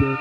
Microphone 0.00 0.16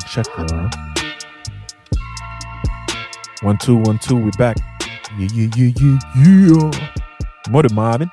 checker. 0.00 0.70
One 3.42 3.58
two 3.58 3.76
one 3.76 3.98
two, 3.98 4.16
we 4.16 4.30
back. 4.38 4.56
Yeah 5.18 5.28
yeah 5.32 5.50
yeah 5.56 5.72
yeah 5.80 5.98
yeah. 6.16 6.70
Mår 7.48 7.62
du 7.62 7.74
Marvin? 7.74 8.08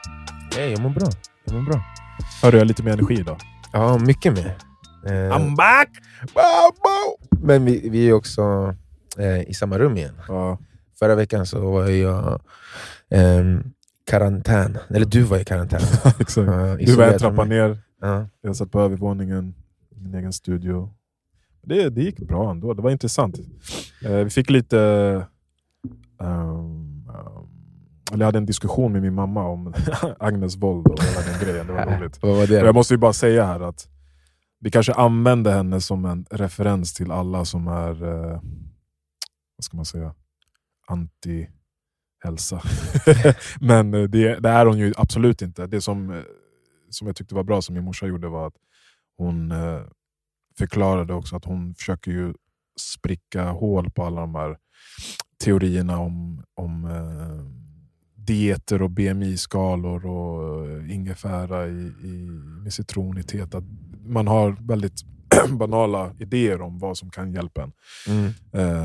Hej, 0.56 0.72
jag 0.72 0.82
mår 0.82 0.90
bra. 0.90 1.08
Jag 1.46 1.56
mår 1.56 1.62
bra. 1.62 1.84
Hör 2.42 2.52
du 2.52 2.58
jag 2.58 2.62
har 2.62 2.68
lite 2.68 2.84
mer 2.84 2.94
energi 2.94 3.14
idag? 3.14 3.38
Ja, 3.72 3.98
mycket 3.98 4.34
mer. 4.34 4.71
Eh, 5.06 5.12
I'm 5.38 5.56
back! 5.56 5.90
Bobo! 6.34 7.18
men 7.48 7.66
vi, 7.66 7.90
vi 7.90 8.10
är 8.10 8.14
också 8.14 8.76
eh, 9.18 9.42
i 9.50 9.54
samma 9.54 9.78
rum 9.80 9.98
igen. 9.98 10.14
Ja, 10.28 10.58
Förra 11.00 11.16
veckan 11.16 11.46
så 11.46 11.72
var 11.72 11.88
jag 11.88 12.42
ehm, 13.10 13.64
karantän. 14.06 14.78
Eller 14.90 15.06
du 15.06 15.22
var 15.24 15.38
i 15.38 15.44
karantän. 15.46 15.82
exakt. 16.20 16.36
Du 16.86 16.96
var 16.96 17.06
en 17.08 17.20
trappa 17.20 17.44
ner, 17.44 17.78
Ja. 18.02 18.28
jag 18.42 18.56
satt 18.56 18.72
på 18.72 18.82
övervåningen, 18.82 19.54
i 19.96 20.00
min 20.00 20.16
egen 20.16 20.34
studio. 20.34 20.94
Det, 21.64 21.90
det 21.90 22.02
gick 22.02 22.20
bra 22.20 22.52
ändå, 22.52 22.74
det 22.74 22.82
var 22.82 22.92
intressant. 22.92 23.40
Eh, 24.06 24.12
vi 24.16 24.30
fick 24.30 24.50
lite... 24.50 24.80
ehm, 26.22 26.88
eller 28.14 28.20
jag 28.22 28.26
hade 28.28 28.38
en 28.38 28.46
diskussion 28.46 28.92
med 28.92 29.02
min 29.02 29.14
mamma 29.14 29.48
om 29.48 29.74
Agnes 30.20 30.56
våld 30.58 30.88
och 30.88 31.04
hela 31.04 31.22
den 31.22 31.40
grejen. 31.48 31.68
Det 31.68 31.74
var 31.74 31.86
roligt. 32.00 32.20
Vad 32.22 32.38
var 32.38 32.48
det? 32.48 32.54
jag 32.54 32.76
måste 32.76 32.94
ju 32.94 32.98
bara 32.98 33.14
säga 33.14 33.46
här 33.46 33.60
att 33.60 33.88
vi 34.62 34.72
kanske 34.72 34.94
använder 34.94 35.52
henne 35.52 35.82
som 35.82 36.06
en 36.06 36.26
referens 36.30 36.94
till 36.94 37.12
alla 37.12 37.46
som 37.46 37.68
är, 37.68 38.04
eh, 38.04 38.42
vad 39.56 39.64
ska 39.64 39.78
man 39.78 39.86
säga, 39.86 40.16
anti-hälsa. 40.88 42.62
Men 43.62 43.94
eh, 43.94 44.04
det, 44.04 44.40
det 44.40 44.50
är 44.50 44.66
hon 44.66 44.78
ju 44.78 44.94
absolut 44.98 45.42
inte. 45.42 45.68
Det 45.68 45.82
som, 45.82 46.10
eh, 46.10 46.24
som 46.90 47.08
jag 47.08 47.16
tyckte 47.16 47.36
var 47.36 47.44
bra 47.44 47.62
som 47.62 47.76
min 47.76 47.84
morsa 47.84 48.06
gjorde 48.08 48.28
var 48.28 48.48
att 48.48 48.58
hon 49.18 49.52
eh, 49.52 49.82
förklarade 50.58 51.14
också 51.14 51.36
att 51.36 51.46
hon 51.46 51.76
försöker 51.76 52.12
ju 52.12 52.34
spricka 52.80 53.50
hål 53.50 53.92
på 53.92 54.04
alla 54.04 54.22
de 54.22 54.36
här 54.36 54.58
teorierna 55.44 56.00
om, 56.00 56.44
om 56.54 56.86
eh, 56.86 57.62
dieter 58.16 58.82
och 58.82 58.92
BMI-skalor 58.92 60.06
och 60.06 60.68
eh, 60.68 60.96
ingefära 60.96 61.68
i, 61.68 61.94
i, 62.04 62.30
med 62.64 62.74
citron 62.74 63.18
i 63.18 63.24
teet. 63.24 63.56
Man 64.06 64.28
har 64.28 64.56
väldigt 64.68 65.02
banala 65.50 66.12
idéer 66.20 66.62
om 66.62 66.80
vad 66.80 66.98
som 66.98 67.10
kan 67.10 67.34
hjälpa 67.34 67.64
en. 67.64 67.72
Mm. 68.08 68.32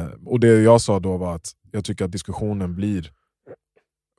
Eh, 0.00 0.06
och 0.27 0.41
det 0.41 0.48
jag 0.62 0.81
sa 0.81 1.00
då 1.00 1.17
var 1.17 1.34
att 1.34 1.50
jag 1.70 1.84
tycker 1.84 2.05
att 2.05 2.12
diskussionen 2.12 2.75
blir 2.75 3.11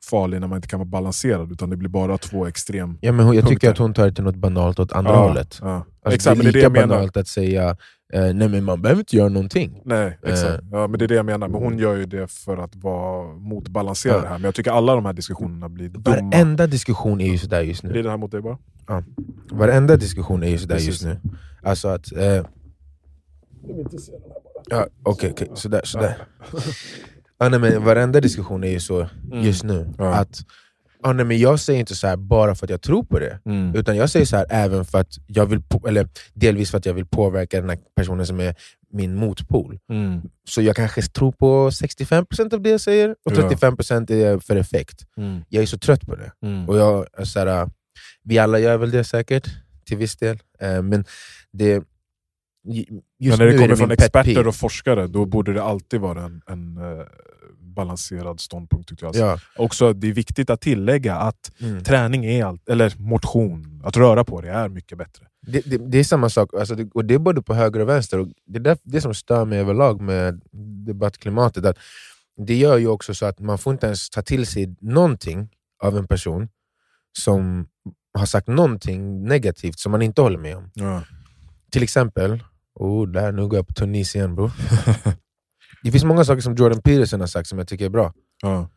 farlig 0.09 0.41
när 0.41 0.47
man 0.47 0.55
inte 0.55 0.67
kan 0.67 0.79
vara 0.79 0.89
balanserad, 0.89 1.51
utan 1.51 1.69
det 1.69 1.77
blir 1.77 1.89
bara 1.89 2.17
två 2.17 2.47
extrem... 2.47 2.97
Ja, 3.01 3.11
men 3.11 3.25
hon, 3.25 3.35
jag 3.35 3.47
tycker 3.47 3.71
att 3.71 3.77
hon 3.77 3.93
tar 3.93 4.05
det 4.05 4.11
till 4.13 4.23
något 4.23 4.35
banalt 4.35 4.79
åt 4.79 4.91
andra 4.91 5.11
Ja, 5.11 5.27
hållet. 5.27 5.57
ja. 5.61 5.85
Alltså, 6.03 6.15
Exakt, 6.15 6.37
det 6.37 6.43
det 6.43 6.49
är 6.49 6.53
det 6.53 6.57
lika 6.59 6.69
menar. 6.69 6.87
banalt 6.87 7.17
att 7.17 7.27
säga 7.27 7.69
eh, 8.13 8.33
nej 8.33 8.49
men 8.49 8.63
man 8.63 8.81
behöver 8.81 8.99
inte 9.01 9.15
göra 9.15 9.29
någonting. 9.29 9.81
Nej, 9.85 10.17
exakt. 10.23 10.49
Eh. 10.63 10.67
Ja, 10.71 10.87
men 10.87 10.99
det 10.99 11.05
är 11.05 11.07
det 11.07 11.15
jag 11.15 11.25
menar. 11.25 11.47
Men 11.47 11.61
hon 11.61 11.77
gör 11.77 11.95
ju 11.95 12.05
det 12.05 12.31
för 12.31 12.57
att 12.57 12.75
vara 12.75 13.33
motbalansera 13.37 14.13
Ja. 14.13 14.21
det 14.21 14.27
här. 14.27 14.35
Men 14.35 14.43
jag 14.43 14.55
tycker 14.55 14.71
alla 14.71 14.95
de 14.95 15.05
här 15.05 15.13
diskussionerna 15.13 15.69
blir 15.69 15.89
dumma. 15.89 16.15
Varenda 16.31 16.67
diskussion 16.67 17.21
är 17.21 17.31
ju 17.31 17.37
sådär 17.37 17.61
just 17.61 17.81
Blir 17.81 17.93
nu. 17.93 18.01
det 18.03 18.09
här 18.09 18.17
mot 18.17 18.31
dig 18.31 18.41
bara? 18.41 18.57
Varenda 19.51 19.95
diskussion 19.97 20.43
är 20.43 20.47
ju 20.49 20.57
sådär 20.57 20.75
Precis. 20.75 20.89
just 20.89 21.03
nu. 21.03 21.19
Alltså 21.63 21.87
att... 21.87 22.11
Eh, 22.11 22.45
ja, 24.69 24.87
Okej, 25.03 25.31
okej. 25.31 25.49
sådär. 25.53 25.81
sådär. 25.83 26.17
Ja, 27.39 27.49
nej, 27.49 27.59
men 27.59 27.83
varenda 27.83 28.21
diskussion 28.21 28.63
är 28.63 28.71
ju 28.71 28.79
så 28.79 29.09
just 29.33 29.63
nu. 29.63 29.79
Mm. 29.81 29.93
Ja. 29.97 30.13
Att, 30.15 30.45
ja, 31.03 31.13
nej, 31.13 31.25
men 31.25 31.39
jag 31.39 31.59
säger 31.59 31.79
inte 31.79 31.95
så 31.95 32.07
här 32.07 32.17
bara 32.17 32.55
för 32.55 32.65
att 32.65 32.69
jag 32.69 32.81
tror 32.81 33.03
på 33.03 33.19
det. 33.19 33.39
Mm. 33.45 33.75
Utan 33.75 33.97
jag 33.97 34.09
säger 34.09 34.25
så 34.25 34.37
här 34.37 34.45
även 34.49 34.85
för 34.85 34.97
att 34.99 35.17
jag 35.27 35.45
vill, 35.45 35.61
eller 35.87 36.07
delvis 36.33 36.71
för 36.71 36.77
att 36.77 36.85
jag 36.85 36.93
vill 36.93 37.05
påverka 37.05 37.61
den 37.61 37.69
här 37.69 37.79
personen 37.95 38.25
som 38.25 38.39
är 38.39 38.55
min 38.93 39.15
motpol. 39.15 39.79
Mm. 39.89 40.21
Så 40.49 40.61
jag 40.61 40.75
kanske 40.75 41.01
tror 41.01 41.31
på 41.31 41.69
65% 41.69 42.53
av 42.53 42.61
det 42.61 42.69
jag 42.69 42.81
säger, 42.81 43.09
och 43.09 43.31
Ja. 43.31 43.49
35% 43.49 44.11
är 44.11 44.39
för 44.39 44.55
effekt. 44.55 45.05
Mm. 45.17 45.41
Jag 45.49 45.61
är 45.63 45.67
så 45.67 45.77
trött 45.77 46.07
på 46.07 46.15
det. 46.15 46.31
Mm. 46.41 46.69
Och 46.69 46.77
jag, 46.77 47.05
så 47.27 47.39
här, 47.39 47.69
vi 48.23 48.37
alla 48.37 48.59
gör 48.59 48.77
väl 48.77 48.91
det 48.91 49.03
säkert, 49.03 49.47
till 49.85 49.97
viss 49.97 50.15
del. 50.15 50.39
Eh, 50.59 50.81
men 50.81 51.05
det, 51.51 51.83
just 52.73 52.89
Men 53.19 53.37
när 53.37 53.45
det 53.45 53.53
kommer 53.53 53.67
min 53.67 53.77
från 53.77 53.91
experter 53.91 54.47
och 54.47 54.55
forskare, 54.55 55.07
då 55.07 55.25
borde 55.25 55.53
det 55.53 55.63
alltid 55.63 55.99
vara 55.99 56.23
en, 56.23 56.41
en 56.47 56.77
eh, 56.77 57.05
balanserad 57.59 58.39
ståndpunkt. 58.39 58.89
Tycker 58.89 59.05
jag. 59.05 59.15
Ja. 59.15 59.39
Också, 59.57 59.93
det 59.93 60.07
är 60.07 60.13
viktigt 60.13 60.49
att 60.49 60.61
tillägga 60.61 61.15
att 61.15 61.51
Mm. 61.59 61.83
träning 61.83 62.25
är 62.25 62.45
allt, 62.45 62.69
eller 62.69 62.93
motion, 62.97 63.81
att 63.83 63.97
röra 63.97 64.23
på 64.23 64.41
det 64.41 64.49
är 64.49 64.69
mycket 64.69 64.97
bättre. 64.97 65.25
Det, 65.47 65.61
det, 65.65 65.77
det 65.77 65.97
är 65.97 66.03
samma 66.03 66.29
sak, 66.29 66.53
alltså 66.53 66.75
det, 66.75 66.89
och 66.93 67.05
det 67.05 67.13
är 67.13 67.19
både 67.19 67.41
på 67.41 67.53
höger 67.53 67.79
och 67.79 67.89
vänster. 67.89 68.19
Och 68.19 68.27
det 68.45 68.57
är 68.57 68.63
där, 68.63 68.77
det 68.83 69.01
som 69.01 69.13
stör 69.13 69.45
mig 69.45 69.59
överlag 69.59 70.01
med 70.01 70.41
debattklimatet. 70.87 71.65
Att 71.65 71.77
det 72.37 72.55
gör 72.55 72.77
ju 72.77 72.87
också 72.87 73.13
så 73.13 73.25
att 73.25 73.39
man 73.39 73.57
får 73.57 73.73
inte 73.73 73.85
ens 73.85 74.09
ta 74.09 74.21
till 74.21 74.45
sig 74.45 74.75
någonting 74.81 75.49
av 75.83 75.97
en 75.97 76.07
person 76.07 76.49
som 77.19 77.67
har 78.13 78.25
sagt 78.25 78.47
någonting 78.47 79.23
negativt 79.23 79.79
som 79.79 79.91
man 79.91 80.01
inte 80.01 80.21
håller 80.21 80.39
med 80.39 80.57
om. 80.57 80.71
Ja. 80.73 81.03
Till 81.71 81.83
exempel, 81.83 82.43
oh, 82.75 83.07
där, 83.07 83.31
nu 83.31 83.47
går 83.47 83.57
jag 83.57 83.67
på 83.67 83.73
Tunis 83.73 84.15
igen 84.15 84.35
bro. 84.35 84.51
det 85.83 85.91
finns 85.91 86.03
många 86.03 86.25
saker 86.25 86.41
som 86.41 86.55
Jordan 86.55 86.81
Peterson 86.81 87.19
har 87.19 87.27
sagt 87.27 87.49
som 87.49 87.57
jag 87.57 87.67
tycker 87.67 87.85
är 87.85 87.89
bra. 87.89 88.13
Ja. 88.41 88.69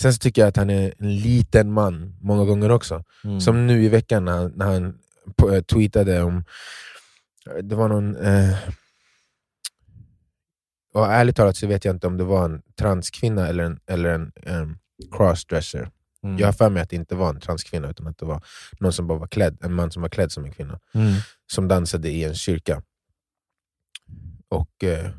Sen 0.00 0.12
så 0.12 0.18
tycker 0.18 0.42
jag 0.42 0.48
att 0.48 0.56
han 0.56 0.70
är 0.70 0.94
en 0.98 1.16
liten 1.16 1.72
man 1.72 2.16
många 2.20 2.44
gånger 2.44 2.70
också. 2.70 3.04
Mm. 3.24 3.40
Som 3.40 3.66
nu 3.66 3.84
i 3.84 3.88
veckan 3.88 4.24
när, 4.24 4.48
när 4.48 4.66
han 4.66 4.98
eh, 5.52 5.62
tweetade 5.62 6.22
om... 6.22 6.44
Det 7.62 7.74
var 7.74 7.88
någon... 7.88 8.16
Eh, 8.16 8.54
och 10.94 11.06
ärligt 11.06 11.36
talat 11.36 11.56
så 11.56 11.66
vet 11.66 11.84
jag 11.84 11.94
inte 11.94 12.06
om 12.06 12.16
det 12.16 12.24
var 12.24 12.44
en 12.44 12.62
transkvinna 12.78 13.48
eller 13.48 13.64
en, 13.64 13.80
eller 13.86 14.10
en 14.10 14.32
em, 14.42 14.78
crossdresser. 15.16 15.90
Mm. 16.24 16.38
Jag 16.38 16.46
har 16.46 16.52
för 16.52 16.70
mig 16.70 16.82
att 16.82 16.90
det 16.90 16.96
inte 16.96 17.14
var 17.14 17.30
en 17.30 17.40
transkvinna 17.40 17.88
utan 17.90 18.06
att 18.06 18.18
det 18.18 18.24
var 18.26 18.42
någon 18.80 18.92
som 18.92 19.06
bara 19.06 19.18
var 19.18 19.26
klädd, 19.26 19.58
en 19.64 19.74
man 19.74 19.90
som 19.90 20.02
var 20.02 20.08
klädd 20.08 20.32
som 20.32 20.44
en 20.44 20.52
kvinna. 20.52 20.80
Mm. 20.94 21.12
Som 21.52 21.68
dansade 21.68 22.08
i 22.10 22.24
en 22.24 22.34
kyrka. 22.34 22.82
Och 24.48 24.84
eh, 24.84 25.10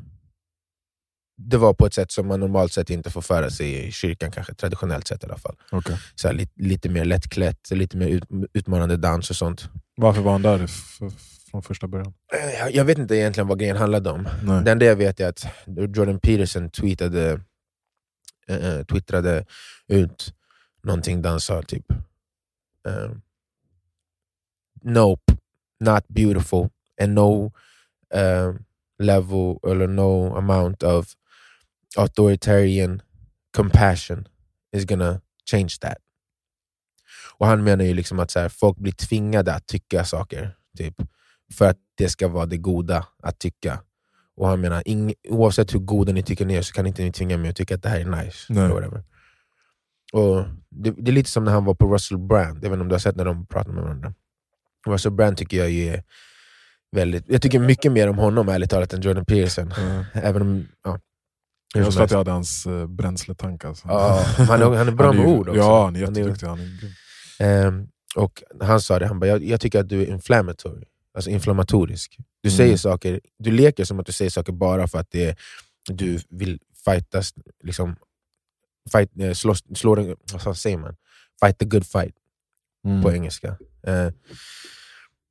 Det 1.36 1.56
var 1.56 1.74
på 1.74 1.86
ett 1.86 1.94
sätt 1.94 2.12
som 2.12 2.26
man 2.28 2.40
normalt 2.40 2.72
sett 2.72 2.90
inte 2.90 3.10
får 3.10 3.20
föra 3.22 3.50
sig 3.50 3.86
i 3.88 3.92
kyrkan, 3.92 4.30
kanske 4.30 4.54
traditionellt 4.54 5.06
sett 5.08 5.22
i 5.22 5.26
alla 5.26 5.38
fall. 5.38 5.56
Okej. 5.70 5.98
Så 6.14 6.28
här, 6.28 6.34
lite, 6.34 6.52
lite 6.62 6.88
mer 6.88 7.04
lättklätt, 7.04 7.70
lite 7.70 7.96
mer 7.96 8.08
ut, 8.08 8.24
utmanande 8.52 8.96
dans 8.96 9.30
och 9.30 9.36
sånt. 9.36 9.68
Varför 9.96 10.22
var 10.22 10.32
han 10.32 10.42
där 10.42 10.66
från 11.50 11.62
första 11.62 11.86
början? 11.86 12.14
Eh, 12.34 12.58
Jag, 12.58 12.74
jag 12.74 12.84
vet 12.84 12.98
inte 12.98 13.16
egentligen 13.16 13.46
vad 13.48 13.58
grejen 13.58 13.76
handlade 13.76 14.10
om. 14.10 14.28
Nej. 14.42 14.64
Det 14.64 14.70
enda 14.72 14.84
jag 14.86 14.96
vet 14.96 15.20
är 15.20 15.28
att 15.28 15.46
Jordan 15.66 16.20
Peterson 16.20 16.70
tweetade, 16.70 17.40
eh, 18.48 18.56
eh, 18.56 18.84
twittrade 18.84 19.46
ut 19.88 20.34
någonting 20.84 21.24
han 21.24 21.40
sa 21.40 21.62
typ 21.62 21.92
eh, 22.88 23.10
Nope, 24.82 25.36
not 25.80 26.04
beautiful 26.08 26.68
and 27.00 27.14
no 27.14 27.52
eh, 28.14 28.52
level 28.98 29.58
eller 29.66 29.86
no 29.86 30.36
amount 30.36 30.82
of 30.82 31.16
authoritarian 31.96 33.02
compassion 33.56 34.28
is 34.72 34.84
gonna 34.84 35.20
change 35.50 35.78
that. 35.80 35.98
Och 37.36 37.46
han 37.46 37.64
menar 37.64 37.84
ju 37.84 37.94
liksom 37.94 38.18
att 38.18 38.30
så 38.30 38.40
här, 38.40 38.48
folk 38.48 38.76
blir 38.78 38.92
tvingade 38.92 39.54
att 39.54 39.66
tycka 39.66 40.04
saker 40.04 40.56
typ, 40.76 40.94
för 41.52 41.70
att 41.70 41.78
det 41.94 42.08
ska 42.08 42.28
vara 42.28 42.46
det 42.46 42.56
goda 42.56 43.06
att 43.22 43.38
tycka. 43.38 43.80
Och 44.36 44.48
han 44.48 44.60
menar, 44.60 44.82
ing, 44.86 45.14
oavsett 45.28 45.74
hur 45.74 45.78
goda 45.78 46.12
ni 46.12 46.22
tycker 46.22 46.46
ni 46.46 46.54
är 46.54 46.62
så 46.62 46.72
kan 46.72 46.86
inte 46.86 47.02
ni 47.02 47.12
tvinga 47.12 47.36
mig 47.36 47.50
att 47.50 47.56
tycka 47.56 47.74
att 47.74 47.82
det 47.82 47.88
här 47.88 48.00
är 48.00 48.24
nice. 48.24 48.52
Nej. 48.52 48.64
Eller 48.64 48.74
whatever. 48.74 49.02
Och 50.14 50.44
det, 50.70 50.90
det 50.90 51.10
är 51.10 51.12
lite 51.12 51.30
som 51.30 51.44
när 51.44 51.52
han 51.52 51.64
var 51.64 51.74
på 51.74 51.94
Russell 51.94 52.18
Brand, 52.18 52.64
inte 52.64 52.70
om 52.80 52.88
du 52.88 52.94
har 52.94 52.98
sett 52.98 53.16
när 53.16 53.24
de 53.24 53.46
pratar 53.46 53.72
med 53.72 53.82
varandra. 53.82 54.14
Russell 54.86 55.12
Brand 55.12 55.36
tycker 55.36 55.56
jag 55.56 55.70
är 55.70 56.02
väldigt, 56.96 57.24
jag 57.28 57.42
tycker 57.42 57.58
mycket 57.58 57.92
mer 57.92 58.08
om 58.08 58.18
honom 58.18 58.48
ärligt 58.48 58.70
talat 58.70 58.92
än 58.92 59.00
Jordan 59.00 59.24
Peterson. 59.24 59.72
Ja. 59.76 60.20
Även 60.20 60.42
om, 60.42 60.66
ja. 60.84 61.00
Jag 61.74 61.92
tror 61.92 62.02
att 62.04 62.10
jag 62.10 62.18
hade 62.18 62.30
hans 62.30 62.66
uh, 62.66 62.86
bränsletank. 62.86 63.64
Alltså. 63.64 63.88
Ja, 63.88 64.24
han, 64.36 64.62
är, 64.62 64.76
han 64.76 64.88
är 64.88 64.92
bra 64.92 65.06
Han 65.12 65.18
är 65.18 65.22
med 65.22 65.28
ord 65.32 65.48
också. 65.48 65.60
Ja, 65.60 65.84
han 65.84 65.96
är 65.96 66.00
jätteduktig. 66.00 66.46
Han 66.46 66.58
är. 66.60 67.66
Ehm, 67.66 67.88
och 68.16 68.42
han 68.60 68.80
sa 68.80 68.98
det, 68.98 69.06
han 69.06 69.20
bara, 69.20 69.26
jag, 69.26 69.44
jag 69.44 69.60
tycker 69.60 69.80
att 69.80 69.88
du 69.88 70.02
är 70.02 70.06
inflammatory, 70.06 70.84
alltså 71.14 71.30
inflammatorisk. 71.30 72.16
Du 72.42 72.48
Mm. 72.48 72.56
säger 72.56 72.76
saker, 72.76 73.20
du 73.38 73.50
leker 73.50 73.84
som 73.84 74.00
att 74.00 74.06
du 74.06 74.12
säger 74.12 74.30
saker 74.30 74.52
bara 74.52 74.88
för 74.88 74.98
att 74.98 75.10
det 75.10 75.38
du 75.90 76.20
vill 76.30 76.58
fightas, 76.84 77.34
liksom, 77.64 77.96
fight, 78.92 79.10
eh, 79.20 79.32
slåss, 79.32 79.62
slå 79.74 79.94
den, 79.94 80.16
vad 80.44 80.56
säger 80.56 80.76
man? 80.78 80.96
Fight 81.44 81.58
the 81.58 81.64
good 81.64 81.86
fight 81.86 82.14
Mm. 82.86 83.02
på 83.02 83.12
engelska. 83.12 83.48
Eh, 83.86 84.08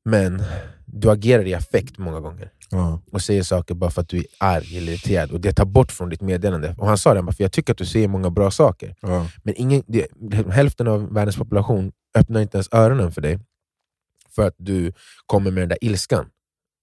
Men 0.05 0.43
du 0.85 1.11
agerar 1.11 1.47
i 1.47 1.53
affekt 1.53 1.97
många 1.97 2.19
gånger 2.19 2.51
Ja. 2.69 3.01
och 3.11 3.21
säger 3.21 3.43
saker 3.43 3.75
bara 3.75 3.91
för 3.91 4.01
att 4.01 4.09
du 4.09 4.17
är 4.17 4.25
arg 4.37 4.77
eller 4.77 4.91
irriterad 4.93 5.31
och 5.31 5.41
det 5.41 5.53
tar 5.53 5.65
bort 5.65 5.91
från 5.91 6.09
ditt 6.09 6.21
meddelande. 6.21 6.75
Och 6.77 6.87
han 6.87 6.97
sa 6.97 7.13
det, 7.13 7.33
för 7.33 7.43
jag 7.43 7.51
tycker 7.51 7.73
att 7.73 7.77
du 7.77 7.85
säger 7.85 8.07
många 8.07 8.29
bra 8.29 8.51
saker. 8.51 8.95
Ja. 9.01 9.27
Men 9.43 9.53
ingen, 9.57 9.83
det, 9.87 10.07
hälften 10.51 10.87
av 10.87 11.13
världens 11.13 11.35
population 11.37 11.91
öppnar 12.15 12.41
inte 12.41 12.57
ens 12.57 12.69
öronen 12.71 13.11
för 13.11 13.21
dig 13.21 13.39
för 14.35 14.47
att 14.47 14.55
du 14.57 14.93
kommer 15.25 15.51
med 15.51 15.61
den 15.61 15.69
där 15.69 15.77
ilskan. 15.81 16.25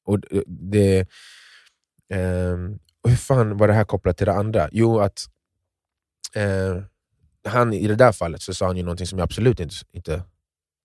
Och 0.05 0.19
det, 0.47 1.01
och 3.03 3.11
hur 3.11 3.17
fan 3.17 3.57
var 3.57 3.69
det 3.69 3.75
här 3.75 3.85
kopplat 3.85 4.17
till 4.17 4.27
det 4.27 4.33
andra? 4.35 4.69
Jo, 4.73 5.01
att 5.01 5.27
eh, 6.37 6.83
han 7.49 7.73
i 7.73 7.87
det 7.87 7.95
där 7.95 8.13
fallet 8.13 8.43
så 8.43 8.55
sa 8.55 8.67
han 8.67 8.77
ju 8.77 8.83
någonting 8.83 9.07
som 9.07 9.19
jag 9.19 9.25
absolut 9.25 9.61
inte, 9.61 9.75
inte 9.93 10.23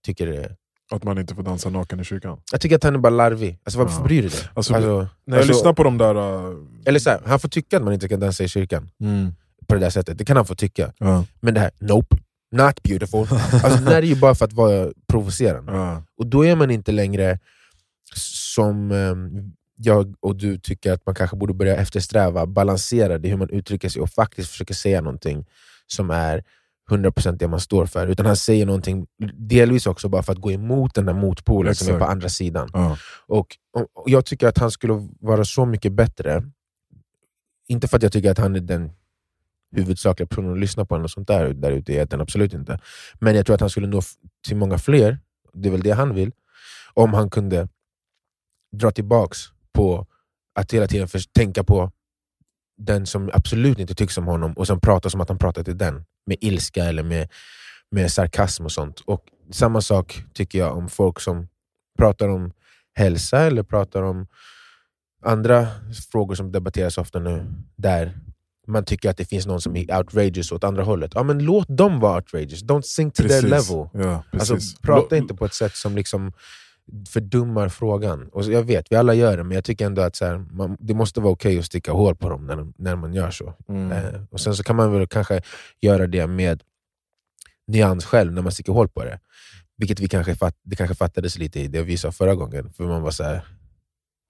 tycker 0.06 0.28
är... 0.28 0.56
Att 0.92 1.04
man 1.04 1.18
inte 1.18 1.36
får 1.36 1.44
dansa 1.44 1.70
naken 1.70 2.00
i 2.00 2.04
kyrkan. 2.04 2.40
Jag 2.52 2.62
tycker 2.62 2.76
att 2.76 2.84
han 2.84 2.96
är 2.96 3.00
bara 3.00 3.10
larvig. 3.10 3.60
Alltså, 3.64 3.80
varför 3.80 4.00
Ja. 4.00 4.04
bryr 4.04 4.22
du 4.22 4.28
dig? 4.30 4.40
Alltså, 4.54 4.74
Alltså, 4.74 4.90
När 4.98 5.08
jag 5.26 5.38
alltså- 5.38 5.54
lyssnar 5.54 5.74
på 5.74 5.84
de 5.84 5.98
där... 5.98 6.16
Uh, 6.18 6.58
Eller 6.86 7.00
så 7.00 7.10
här, 7.10 7.22
han 7.26 7.40
får 7.40 7.50
tycka 7.50 7.78
att 7.78 7.84
man 7.84 7.94
inte 7.94 8.08
kan 8.08 8.20
dansa 8.20 8.44
i 8.44 8.48
kyrkan 8.48 8.90
mm, 9.02 9.36
på 9.68 9.74
det 9.76 9.80
där 9.82 9.90
sättet. 9.90 10.18
Det 10.18 10.26
kan 10.26 10.38
han 10.38 10.46
få 10.46 10.56
tycka. 10.56 10.94
ja, 10.98 11.26
Men 11.40 11.54
det 11.54 11.60
här, 11.60 11.72
nope, 11.80 12.18
not 12.52 12.84
beautiful. 12.84 13.28
Alltså, 13.64 13.80
det 13.84 13.86
där 13.90 13.98
är 13.98 14.02
ju 14.02 14.16
bara 14.16 14.36
för 14.36 14.46
att 14.46 14.54
vara 14.54 14.92
provocerande. 15.08 15.72
ja, 15.72 16.04
Och 16.18 16.28
då 16.28 16.46
är 16.46 16.56
man 16.56 16.72
inte 16.72 16.92
längre 16.92 17.40
som 18.16 18.92
ehm, 18.92 19.52
jag 19.76 20.16
och 20.20 20.36
du 20.36 20.58
tycker 20.58 20.92
att 20.92 21.06
man 21.06 21.16
kanske 21.16 21.38
borde 21.38 21.54
börja 21.54 21.76
eftersträva, 21.76 22.46
balanserad 22.46 23.26
i 23.26 23.30
hur 23.30 23.38
man 23.38 23.50
uttrycker 23.50 23.90
sig 23.90 24.02
och 24.02 24.10
faktiskt 24.10 24.52
försöker 24.52 24.74
säga 24.74 25.02
någonting 25.02 25.46
som 25.88 26.10
är 26.12 26.44
100% 26.90 27.32
det 27.32 27.48
man 27.48 27.60
står 27.60 27.86
för. 27.86 28.08
Utan 28.08 28.26
han 28.26 28.36
säger 28.36 28.66
någonting 28.66 29.08
delvis 29.34 29.88
också 29.88 30.10
bara 30.10 30.24
för 30.24 30.34
att 30.34 30.40
gå 30.40 30.52
emot 30.52 30.96
den 30.96 31.06
där 31.06 31.14
motpolen 31.14 31.76
som 31.76 31.88
är 31.88 31.92
på 31.92 31.98
Exakt. 31.98 32.12
andra 32.12 32.30
sidan. 32.30 32.70
ja. 32.74 32.98
Och, 33.28 33.58
och 33.74 33.88
och 33.94 34.10
Jag 34.10 34.26
tycker 34.26 34.48
att 34.48 34.58
han 34.58 34.72
skulle 34.72 35.08
vara 35.20 35.46
så 35.46 35.66
mycket 35.66 35.94
bättre, 35.94 36.44
inte 37.68 37.88
för 37.88 37.98
att 37.98 38.04
jag 38.04 38.12
tycker 38.12 38.32
att 38.32 38.38
han 38.38 38.56
är 38.56 38.60
den 38.60 38.92
huvudsakliga 39.76 40.28
personen 40.28 40.52
att 40.52 40.60
lyssna 40.60 40.86
på, 40.86 40.98
något 40.98 41.12
sånt 41.12 41.28
där, 41.28 41.54
där 41.54 41.72
ute 41.72 41.94
i 41.94 41.98
etern, 41.98 42.22
absolut 42.22 42.54
inte. 42.54 42.80
Men 43.20 43.36
jag 43.36 43.46
tror 43.46 43.54
att 43.54 43.62
han 43.62 43.70
skulle 43.70 43.88
nå 43.88 44.02
till 44.48 44.58
många 44.58 44.78
fler, 44.78 45.20
det 45.54 45.70
är 45.70 45.72
väl 45.72 45.84
det 45.84 45.92
han 45.92 46.16
vill, 46.16 46.32
om 46.94 47.14
han 47.14 47.30
kunde 47.30 47.68
dra 48.72 48.92
tillbaks 48.92 49.55
på 49.76 50.08
att 50.56 50.74
hela 50.74 50.88
tiden 50.88 51.08
tänka 51.34 51.64
på 51.64 51.92
den 52.78 53.06
som 53.06 53.30
absolut 53.34 53.80
inte 53.80 53.96
tycks 53.96 54.18
om 54.18 54.26
honom 54.26 54.54
och 54.54 54.68
sen 54.68 54.80
prata 54.80 55.10
som 55.10 55.22
att 55.22 55.30
han 55.30 55.38
pratar 55.38 55.64
till 55.64 55.78
den, 55.78 56.06
med 56.26 56.38
ilska 56.42 56.84
eller 56.84 57.04
med, 57.04 57.30
med 57.92 58.12
sarkasm 58.12 58.66
och 58.66 58.72
sånt. 58.72 59.00
Och 59.00 59.26
Samma 59.52 59.82
sak 59.82 60.24
tycker 60.34 60.60
jag 60.60 60.78
om 60.78 60.90
folk 60.90 61.20
som 61.20 61.48
pratar 61.98 62.30
om 62.30 62.52
hälsa 62.94 63.40
eller 63.40 63.64
pratar 63.64 64.02
om 64.02 64.28
andra 65.24 65.68
frågor 66.12 66.36
som 66.36 66.52
debatteras 66.52 66.98
ofta 66.98 67.20
nu, 67.20 67.46
där 67.76 68.20
man 68.68 68.86
tycker 68.86 69.10
att 69.10 69.18
det 69.18 69.26
finns 69.26 69.46
någon 69.46 69.62
som 69.62 69.76
är 69.76 69.98
outrageous 69.98 70.52
åt 70.52 70.64
andra 70.64 70.84
hållet. 70.84 71.12
Ja, 71.16 71.24
men 71.24 71.40
låt 71.40 71.68
dem 71.78 72.00
vara 72.00 72.16
outrageous, 72.16 72.64
don't 72.64 72.82
sink 72.82 73.14
to 73.14 73.24
their 73.24 73.42
Precis. 73.42 73.70
level. 73.70 73.90
Ja, 73.94 74.24
precis. 74.32 74.52
Alltså, 74.52 74.78
prata 74.82 75.18
inte 75.18 75.34
på 75.34 75.46
ett 75.46 75.54
sätt 75.54 75.76
som 75.76 75.96
liksom 75.96 76.32
fördummar 77.10 77.70
frågan. 77.70 78.30
Och 78.32 78.44
jag 78.44 78.64
vet, 78.64 78.92
vi 78.92 78.96
alla 78.96 79.14
gör 79.14 79.38
det, 79.38 79.44
men 79.44 79.56
jag 79.56 79.64
tycker 79.64 79.86
ändå 79.86 80.02
att 80.02 80.16
så 80.16 80.26
här, 80.26 80.38
man, 80.38 80.78
det 80.80 80.94
måste 80.94 81.20
vara 81.20 81.34
okej 81.34 81.60
att 81.60 81.66
sticka 81.66 81.92
hål 81.92 82.16
på 82.16 82.30
dem 82.30 82.46
när, 82.48 82.68
när 82.78 82.96
man 82.96 83.14
gör 83.14 83.32
så. 83.32 83.54
Mm. 83.70 83.92
Eh, 83.92 84.22
och 84.30 84.40
Sen 84.40 84.56
så 84.56 84.64
kan 84.64 84.76
man 84.76 84.94
väl 84.94 85.08
kanske 85.08 85.42
göra 85.82 86.08
det 86.08 86.28
med 86.28 86.64
nyans 87.68 88.06
själv 88.06 88.34
när 88.34 88.42
man 88.42 88.52
sticker 88.52 88.74
hål 88.74 88.90
på 88.90 89.04
det. 89.04 89.20
Vilket 89.78 90.00
vi 90.00 90.08
kanske 90.08 90.36
fatt, 90.36 90.56
det 90.64 90.76
kanske 90.76 90.96
fattades 90.96 91.38
lite 91.38 91.60
i 91.60 91.68
det 91.68 91.82
vi 91.82 91.98
sa 91.98 92.12
förra 92.12 92.36
gången, 92.36 92.74
för 92.74 92.84
man 92.84 93.02
var 93.02 93.12
så 93.12 93.24
här 93.24 93.46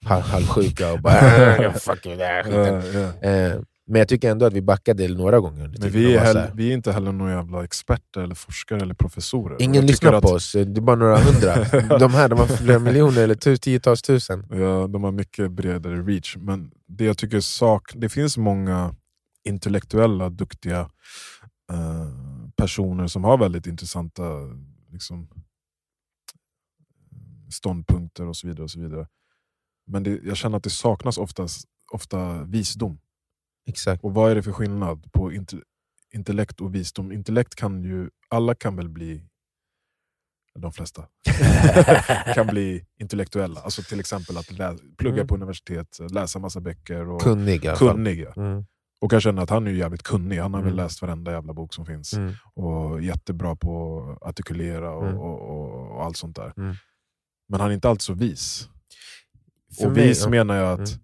halv, 0.06 0.24
halvsjuka 0.24 0.94
och 0.94 1.01
bara 1.01 1.56
"Äh, 1.56 1.74
fuck 1.74 2.06
you, 2.06 2.16
det 2.16 2.25
här 2.25 2.44
skiten." 2.44 3.01
Ja, 3.01 3.12
ja. 3.22 3.30
Eh, 3.30 3.60
Men 3.88 4.00
jag 4.00 4.08
tycker 4.08 4.32
ändå 4.32 4.46
att 4.46 4.54
vi 4.54 4.62
backade 4.62 5.08
några 5.08 5.40
gånger. 5.40 5.76
Men 5.80 5.90
vi 5.90 6.16
är, 6.16 6.20
heller, 6.20 6.52
vi 6.56 6.70
är 6.70 6.74
inte 6.74 6.92
heller 6.92 7.12
några 7.12 7.32
jävla 7.34 7.64
experter, 7.64 8.22
eller 8.22 8.36
forskare 8.36 8.80
eller 8.80 8.94
professorer. 8.94 9.62
Ingen 9.62 9.86
lyssnar 9.86 10.14
att- 10.14 10.24
på 10.24 10.30
oss, 10.30 10.52
det 10.52 10.60
är 10.62 10.82
bara 10.82 10.96
några 10.96 11.18
hundra. 11.18 11.56
De 12.00 12.12
här 12.12 12.30
de 12.30 12.40
har 12.40 12.48
flera 12.48 12.80
miljoner 12.80 13.22
eller 13.22 13.58
tiotals 13.58 14.02
tusen. 14.02 14.46
Ja, 14.50 14.88
de 14.88 15.04
har 15.04 15.12
mycket 15.12 15.52
bredare 15.52 16.02
reach. 16.02 16.38
Men 16.38 16.72
det 16.88 17.06
jag 17.06 17.18
tycker 17.18 17.40
sak, 17.40 17.92
det 17.96 18.10
finns 18.10 18.38
många 18.38 18.96
intellektuella, 19.44 20.30
duktiga 20.30 20.80
eh, 21.72 22.08
personer 22.56 23.08
som 23.08 23.24
har 23.24 23.38
väldigt 23.38 23.68
intressanta 23.68 24.24
liksom, 24.92 25.28
ståndpunkter 27.52 28.26
och 28.28 28.36
så 28.36 28.48
vidare. 28.48 28.64
Och 28.64 28.72
så 28.72 28.80
vidare. 28.80 29.08
Men 29.88 30.04
det, 30.04 30.20
jag 30.24 30.38
känner 30.38 30.58
att 30.58 30.64
det 30.64 30.70
saknas 30.70 31.18
oftast, 31.18 31.66
ofta 31.92 32.44
visdom. 32.44 33.00
Exakt. 33.67 34.03
Och 34.03 34.13
vad 34.13 34.31
är 34.31 34.35
det 34.35 34.44
för 34.44 34.51
skillnad 34.51 35.12
på 35.12 35.31
inte, 35.33 35.57
intellekt 36.13 36.62
och 36.62 36.75
visdom? 36.75 37.12
Intellekt 37.12 37.56
kan 37.56 37.83
ju, 37.83 38.09
alla 38.29 38.56
kan 38.56 38.75
väl 38.75 38.89
bli, 38.89 39.25
de 40.59 40.71
flesta, 40.73 41.06
kan 42.35 42.47
bli 42.47 42.85
intellektuella. 43.00 43.62
Alltså 43.62 43.81
till 43.81 44.00
exempel 44.00 44.38
att 44.38 44.51
lä, 44.51 44.77
plugga 44.97 45.15
Mm. 45.15 45.27
på 45.27 45.35
universitet, 45.35 46.00
läsa 46.12 46.39
massa 46.39 46.59
böcker 46.62 47.09
och 47.09 47.21
Kunnig 47.21 47.65
i 47.65 47.67
alla 47.67 47.77
fall. 47.77 47.89
kunniga. 47.89 48.33
Mm. 48.38 48.65
Och 49.01 49.13
jag 49.13 49.21
känner 49.21 49.41
att 49.41 49.50
han 49.50 49.67
är 49.67 49.71
jävligt 49.71 50.03
kunnig, 50.03 50.38
han 50.39 50.53
har 50.53 50.62
väl 50.62 50.71
Mm. 50.73 50.83
läst 50.85 51.01
varenda 51.01 51.31
jävla 51.31 51.53
bok 51.53 51.73
som 51.73 51.85
finns. 51.85 52.13
Mm. 52.13 52.33
Och 52.53 53.01
jättebra 53.01 53.56
på 53.56 54.00
att 54.21 54.27
artikulera 54.29 54.91
och, 54.91 55.07
Mm. 55.07 55.17
och, 55.17 55.41
och, 55.50 55.91
och 55.95 56.03
allt 56.06 56.17
sånt 56.17 56.35
där. 56.35 56.53
Mm. 56.57 56.75
Men 57.50 57.59
han 57.62 57.69
är 57.69 57.73
inte 57.73 57.89
alltid 57.89 58.01
så 58.01 58.13
vis. 58.13 58.69
För 59.77 59.85
och 59.88 59.91
mig- 59.91 60.07
vis 60.07 60.27
menar 60.27 60.56
jag 60.56 60.71
att 60.81 60.89
Mm. 60.89 61.00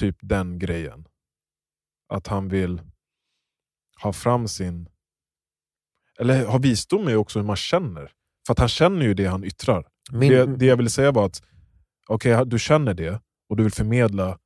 Typ 0.00 0.16
den 0.20 0.58
grejen. 0.58 1.08
Att 2.08 2.26
han 2.26 2.48
vill 2.48 2.80
ha 4.02 4.12
fram 4.12 4.48
sin... 4.48 4.88
Eller 6.18 6.46
ha 6.46 6.58
visdom 6.58 7.08
är 7.08 7.16
också 7.16 7.38
hur 7.38 7.46
man 7.46 7.56
känner. 7.56 8.12
För 8.46 8.52
att 8.52 8.58
han 8.58 8.68
känner 8.68 9.06
ju 9.06 9.14
det 9.14 9.26
han 9.26 9.44
yttrar. 9.44 9.88
Min, 10.12 10.32
Det, 10.32 10.56
det 10.56 10.66
jag 10.66 10.76
ville 10.76 10.90
säga 10.90 11.12
var 11.12 11.26
att 11.26 11.42
okej, 12.08 12.46
du 12.46 12.58
känner 12.58 12.94
det 12.94 13.22
och 13.48 13.56
du 13.56 13.62
vill 13.62 13.72
förmedla 13.72 14.38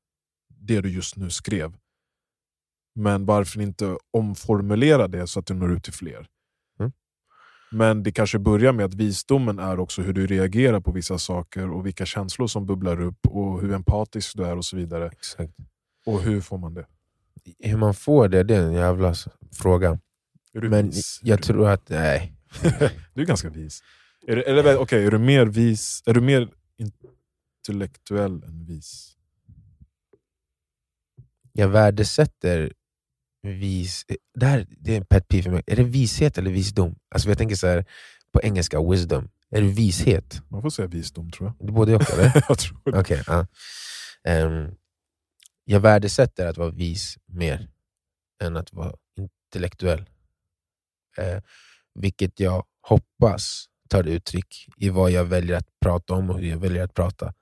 det 0.48 0.80
du 0.80 0.90
just 0.90 1.16
nu 1.16 1.30
skrev. 1.30 1.76
Men 2.94 3.26
varför 3.26 3.60
inte 3.60 3.98
omformulera 4.10 5.08
det 5.08 5.26
så 5.26 5.40
att 5.40 5.46
det 5.46 5.54
når 5.54 5.72
ut 5.72 5.84
till 5.84 5.92
fler? 5.92 6.28
Men 7.74 8.02
det 8.02 8.12
kanske 8.12 8.38
börjar 8.38 8.72
med 8.72 8.84
att 8.86 8.94
visdomen 8.94 9.58
är 9.58 9.80
också 9.80 10.02
hur 10.02 10.12
du 10.12 10.26
reagerar 10.26 10.80
på 10.80 10.92
vissa 10.92 11.18
saker 11.18 11.70
och 11.70 11.86
vilka 11.86 12.06
känslor 12.06 12.46
som 12.46 12.66
bubblar 12.66 13.00
upp 13.00 13.26
och 13.26 13.60
hur 13.60 13.72
empatisk 13.72 14.36
du 14.36 14.44
är 14.44 14.56
och 14.56 14.64
så 14.64 14.76
vidare. 14.76 15.06
Exakt. 15.06 15.52
Och 16.06 16.22
hur 16.22 16.40
får 16.40 16.58
man 16.58 16.74
det? 16.74 16.86
Hur 17.58 17.76
man 17.76 17.94
får 17.94 18.28
det, 18.28 18.42
det 18.42 18.56
är 18.56 18.62
en 18.62 18.72
jävla 18.72 19.14
fråga. 19.52 19.98
Men 20.52 20.86
vis? 20.86 21.20
jag 21.22 21.42
tror 21.42 21.68
att, 21.68 21.88
nej. 21.88 22.32
du 23.14 23.22
är 23.22 23.26
ganska 23.26 23.48
vis. 23.48 23.82
Är 24.26 24.36
du, 24.36 24.42
eller, 24.42 24.78
okej, 24.78 25.06
är 25.06 25.10
du 25.10 25.18
mer 25.18 25.46
vis? 25.46 26.02
Är 26.06 26.14
du 26.14 26.20
mer 26.20 26.48
intellektuell 27.66 28.42
än 28.42 28.64
vis? 28.64 29.16
Jag 31.52 31.68
värdesätter 31.68 32.72
vis... 33.44 34.04
Det 34.34 34.46
här 34.46 34.66
det 34.68 34.92
är 34.92 34.96
en 34.96 35.06
pet 35.06 35.28
peeve 35.28 35.42
för 35.42 35.50
mig. 35.50 35.62
Är 35.66 35.76
det 35.76 35.82
vishet 35.82 36.38
eller 36.38 36.50
visdom? 36.50 36.98
Alltså 37.14 37.28
jag 37.28 37.38
tänker 37.38 37.56
så 37.56 37.66
här 37.66 37.84
på 38.32 38.42
engelska, 38.42 38.82
wisdom. 38.90 39.28
Är 39.50 39.60
det 39.62 39.68
vishet? 39.68 40.42
Man 40.48 40.62
får 40.62 40.70
säga 40.70 40.88
visdom 40.88 41.30
tror 41.30 41.48
jag. 41.58 41.66
Det 41.66 41.72
både 41.72 41.96
och 41.96 42.10
eller? 42.10 42.44
jag 42.48 42.58
tror 42.58 42.80
det. 42.84 42.98
Okej, 42.98 43.22
ja. 43.26 43.46
Ehm, 44.24 44.74
jag 45.64 45.80
värdesätter 45.80 46.46
att 46.46 46.56
vara 46.56 46.70
vis 46.70 47.18
mer 47.26 47.68
än 48.42 48.56
att 48.56 48.72
vara 48.72 48.92
intellektuell. 49.16 50.10
Eh, 51.18 51.42
vilket 51.94 52.40
jag 52.40 52.64
hoppas 52.80 53.66
tar 53.88 54.04
uttryck 54.04 54.68
i 54.76 54.90
vad 54.90 55.10
jag 55.10 55.24
väljer 55.24 55.56
att 55.56 55.68
prata 55.80 56.14
om 56.14 56.30
och 56.30 56.38
hur 56.38 56.48
jag 56.48 56.58
väljer 56.58 56.84
att 56.84 56.94
prata. 56.94 57.34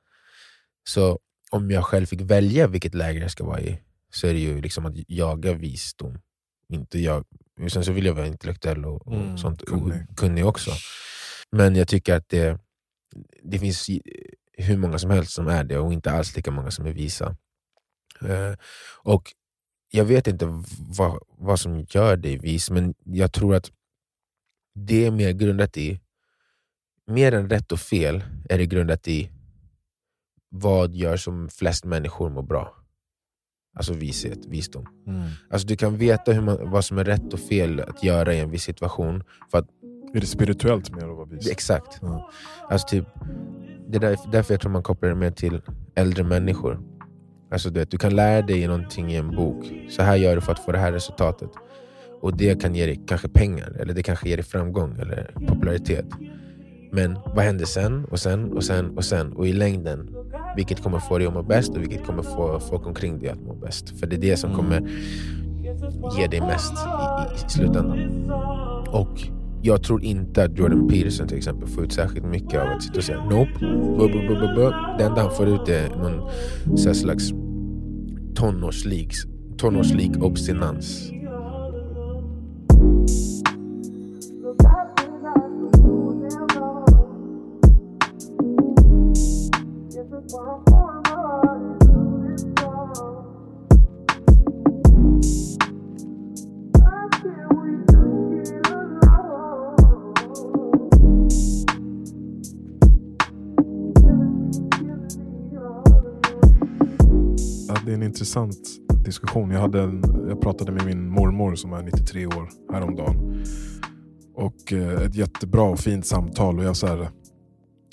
Så 0.88 1.18
om 1.50 1.70
jag 1.70 1.84
själv 1.84 2.06
fick 2.06 2.20
välja 2.20 2.66
vilket 2.66 2.94
läge 2.94 3.20
jag 3.20 3.30
ska 3.30 3.44
vara 3.44 3.60
i 3.60 3.82
så 4.14 4.26
är 4.26 4.32
det 4.32 4.38
ju 4.40 4.60
liksom 4.60 4.86
att 4.86 4.94
jaga 5.08 5.52
visdom. 5.54 6.18
Inte 6.68 6.98
jag. 6.98 7.24
Sen 7.72 7.84
så 7.84 7.92
vill 7.92 8.06
jag 8.06 8.14
vara 8.14 8.26
intellektuell 8.26 8.84
och, 8.84 9.06
och 9.06 9.14
Mm, 9.14 9.38
sånt, 9.38 9.64
kunnig. 9.66 10.06
och 10.10 10.16
kunnig 10.16 10.46
också. 10.46 10.70
Men 11.50 11.76
jag 11.76 11.88
tycker 11.88 12.14
att 12.16 12.28
det, 12.28 12.58
det 13.42 13.58
finns 13.58 13.86
hur 14.58 14.76
många 14.76 14.98
som 14.98 15.10
helst 15.10 15.32
som 15.32 15.46
är 15.48 15.64
det 15.64 15.78
och 15.78 15.92
inte 15.92 16.10
alls 16.12 16.36
lika 16.36 16.50
många 16.50 16.70
som 16.70 16.86
är 16.86 16.92
visa. 16.92 17.36
Eh, 18.20 18.54
och 19.02 19.32
Jag 19.94 20.04
vet 20.04 20.26
inte 20.26 20.46
vad, 20.78 21.22
vad 21.38 21.60
som 21.60 21.86
gör 21.88 22.16
dig 22.16 22.38
vis, 22.38 22.70
men 22.70 22.94
jag 23.04 23.32
tror 23.32 23.54
att 23.54 23.70
det 24.74 25.06
är 25.06 25.10
mer 25.10 25.32
grundat 25.32 25.76
i, 25.76 26.00
mer 27.06 27.32
än 27.34 27.48
rätt 27.50 27.72
och 27.72 27.80
fel, 27.80 28.24
är 28.48 28.58
det 28.58 28.66
grundat 28.66 29.08
i 29.08 29.30
vad 30.48 30.94
gör 30.94 31.16
som 31.16 31.48
flest 31.48 31.84
människor 31.84 32.30
mår 32.30 32.42
bra. 32.42 32.81
Alltså 33.74 33.92
vishet, 33.92 34.38
visdom. 34.46 34.86
Mm. 35.06 35.22
Alltså 35.50 35.66
du 35.68 35.76
kan 35.76 35.96
veta 35.96 36.32
hur 36.32 36.42
man, 36.42 36.70
vad 36.70 36.84
som 36.84 36.98
är 36.98 37.04
rätt 37.04 37.32
och 37.32 37.40
fel 37.40 37.80
att 37.80 38.04
göra 38.04 38.34
i 38.34 38.40
en 38.40 38.50
viss 38.50 38.62
situation 38.62 39.22
för 39.50 39.58
att 39.58 39.66
Är 40.14 40.20
det 40.20 40.26
spirituellt 40.26 40.90
mer 40.94 41.08
att 41.10 41.16
vara 41.16 41.26
vis? 41.26 41.50
Exakt. 41.50 41.98
Ja. 42.02 42.30
Alltså 42.70 42.88
typ, 42.88 43.04
det 43.88 43.96
är 43.96 44.00
därför, 44.00 44.30
därför 44.30 44.54
jag 44.54 44.60
tror 44.60 44.72
man 44.72 44.82
kopplar 44.82 45.08
det 45.08 45.14
mer 45.16 45.30
till 45.30 45.60
äldre 45.94 46.24
människor. 46.24 46.80
Alltså 47.52 47.70
du, 47.70 47.80
vet, 47.80 47.90
du 47.90 47.98
kan 47.98 48.16
lära 48.16 48.42
dig 48.42 48.66
någonting 48.66 49.12
i 49.12 49.16
en 49.16 49.30
bok. 49.36 49.72
Så 49.90 50.02
här 50.02 50.16
gör 50.16 50.34
du 50.34 50.40
för 50.40 50.52
att 50.52 50.64
få 50.64 50.72
det 50.72 50.78
här 50.78 50.92
resultatet. 50.92 51.50
Och 52.20 52.36
det 52.36 52.62
kan 52.62 52.74
ge 52.74 52.86
dig 52.86 53.02
kanske 53.06 53.28
pengar, 53.28 53.76
eller 53.80 53.94
det 53.94 54.02
kanske 54.02 54.28
ger 54.28 54.36
dig 54.36 54.44
framgång 54.44 54.98
eller 54.98 55.34
popularitet. 55.48 56.06
Men 56.92 57.18
vad 57.34 57.44
händer 57.44 57.64
sen 57.64 58.04
och 58.04 58.20
sen 58.20 58.52
och 58.52 58.64
sen 58.64 58.96
och 58.96 59.04
sen? 59.04 59.32
Och 59.32 59.46
i 59.46 59.52
längden, 59.52 60.14
vilket 60.56 60.82
kommer 60.82 60.98
få 60.98 61.18
dig 61.18 61.26
att 61.26 61.34
må 61.34 61.42
bäst 61.42 61.70
och 61.70 61.82
vilket 61.82 62.06
kommer 62.06 62.22
få 62.22 62.60
folk 62.60 62.86
omkring 62.86 63.18
dig 63.18 63.28
att 63.28 63.42
må 63.42 63.54
bäst? 63.54 64.00
För 64.00 64.06
det 64.06 64.16
är 64.16 64.20
det 64.20 64.36
som 64.36 64.54
kommer 64.54 64.88
ge 66.18 66.26
dig 66.26 66.40
mest 66.40 66.72
i, 66.72 67.46
i 67.46 67.50
slutändan. 67.50 68.30
Och 68.88 69.28
jag 69.62 69.82
tror 69.82 70.04
inte 70.04 70.44
att 70.44 70.58
Jordan 70.58 70.88
Peterson 70.88 71.28
till 71.28 71.36
exempel 71.36 71.68
får 71.68 71.84
ut 71.84 71.92
särskilt 71.92 72.26
mycket 72.26 72.60
av 72.60 72.68
att 72.68 72.82
sitta 72.82 72.98
och 72.98 73.04
säga 73.04 73.24
nope. 73.24 73.50
Bu, 73.60 74.08
bu, 74.08 74.28
bu, 74.28 74.34
bu, 74.34 74.54
bu. 74.54 74.72
Det 74.98 75.04
enda 75.04 75.22
han 75.22 75.30
får 75.30 75.48
ut 75.48 75.68
är 75.68 75.88
någon 75.88 76.30
så 76.78 76.94
slags 76.94 77.30
tonårslik, 78.34 79.12
tonårslik 79.58 80.22
obstinans. 80.22 81.12
Intressant 108.22 108.56
diskussion. 109.04 109.50
Jag, 109.50 109.60
hade 109.60 109.82
en, 109.82 110.02
jag 110.28 110.40
pratade 110.40 110.72
med 110.72 110.86
min 110.86 111.08
mormor 111.08 111.54
som 111.54 111.72
är 111.72 111.82
93 111.82 112.26
år 112.26 112.48
häromdagen. 112.72 113.44
Och 114.34 114.72
eh, 114.72 115.02
ett 115.02 115.14
jättebra 115.14 115.62
och 115.62 115.78
fint 115.78 116.06
samtal. 116.06 116.58
Och 116.58 116.64
jag 116.64 116.76
så 116.76 116.86
här, 116.86 117.08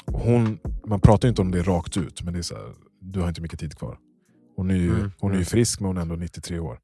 hon, 0.05 0.59
man 0.87 0.99
pratar 0.99 1.27
ju 1.27 1.29
inte 1.29 1.41
om 1.41 1.51
det 1.51 1.61
rakt 1.61 1.97
ut, 1.97 2.23
men 2.23 2.33
det 2.33 2.39
är 2.39 2.43
så 2.43 2.55
här, 2.55 2.73
du 3.01 3.19
har 3.19 3.27
inte 3.27 3.41
mycket 3.41 3.59
tid 3.59 3.77
kvar. 3.77 3.97
Hon 4.55 4.71
är 4.71 4.75
ju, 4.75 4.89
Mm, 4.89 5.11
hon 5.19 5.31
är 5.31 5.35
ju 5.35 5.37
mm. 5.37 5.45
frisk 5.45 5.79
men 5.79 5.87
hon 5.87 5.97
är 5.97 6.01
ändå 6.01 6.15
93 6.15 6.59
år. 6.59 6.79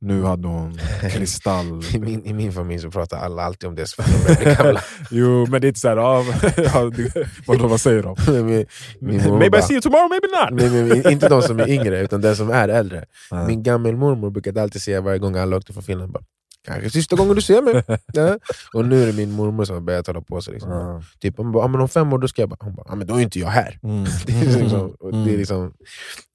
Nu 0.00 0.22
hade 0.22 0.48
hon 0.48 0.78
kristall... 1.10 1.82
I 1.94 1.98
min, 1.98 2.24
I 2.26 2.32
min 2.32 2.52
familj 2.52 2.80
så 2.82 2.90
pratar 2.90 3.18
alla 3.18 3.42
alltid 3.42 3.68
om 3.68 3.74
det 3.74 3.86
så 3.86 4.02
fort 4.02 4.26
de 4.28 4.34
blir 4.44 4.54
gamla. 4.56 4.80
jo, 5.10 5.46
men 5.50 5.60
det 5.60 5.66
är 5.66 5.68
inte 5.68 5.80
såhär, 5.80 5.96
det- 6.96 7.28
vadå, 7.46 7.66
vad 7.68 7.80
säger 7.80 8.02
de? 8.02 8.16
min, 8.46 8.66
min 9.00 9.16
maybe 9.30 9.46
I 9.46 9.50
bara- 9.50 9.62
see 9.62 9.74
you 9.74 9.80
tomorrow, 9.82 10.08
maybe 10.10 10.26
not. 10.26 10.72
Nej, 10.72 10.84
men 11.02 11.12
inte 11.12 11.28
de 11.28 11.42
som 11.42 11.60
är 11.60 11.68
yngre, 11.68 12.00
utan 12.00 12.20
den 12.20 12.36
som 12.36 12.50
är 12.50 12.68
äldre. 12.68 13.04
Ja. 13.30 13.46
Min 13.46 13.62
gammelmormor 13.62 14.30
brukade 14.30 14.62
alltid 14.62 14.82
säga 14.82 15.00
varje 15.00 15.18
gång 15.18 15.36
alla 15.36 15.56
åkte 15.56 15.72
från 15.72 15.82
Finland, 15.82 16.12
bara, 16.12 16.22
kanske 16.66 16.90
sista 16.90 17.16
gången 17.16 17.34
du 17.34 17.42
ser 17.42 17.62
mig. 17.62 17.82
Ja. 18.12 18.38
Och 18.72 18.84
nu 18.84 19.02
är 19.02 19.06
det 19.06 19.12
min 19.12 19.30
mormor 19.32 19.64
som 19.64 19.74
har 19.74 19.80
börjat 19.80 20.06
hålla 20.06 20.20
på 20.20 20.40
sig. 20.40 20.54
Liksom. 20.54 20.70
Ja. 20.72 21.02
Typ, 21.20 21.36
hon 21.36 21.52
bara, 21.52 21.64
"Ja, 21.64 21.68
men 21.68 21.80
om 21.80 21.88
fem 21.88 22.12
år 22.12 22.18
då 22.18 22.28
ska 22.28 22.42
jag 22.42 22.48
bara, 22.48 22.56
hon 22.60 22.74
bara, 22.74 22.94
men 22.94 23.06
då 23.06 23.14
är 23.16 23.20
inte 23.20 23.38
jag 23.38 23.48
här. 23.48 23.78
Mm. 23.82 24.04
Det 24.26 24.32
är 24.32 24.62
liksom, 24.62 24.90
och 25.00 25.12
det 25.12 25.18
är 25.18 25.22
Mm. 25.22 25.36
liksom, 25.38 25.72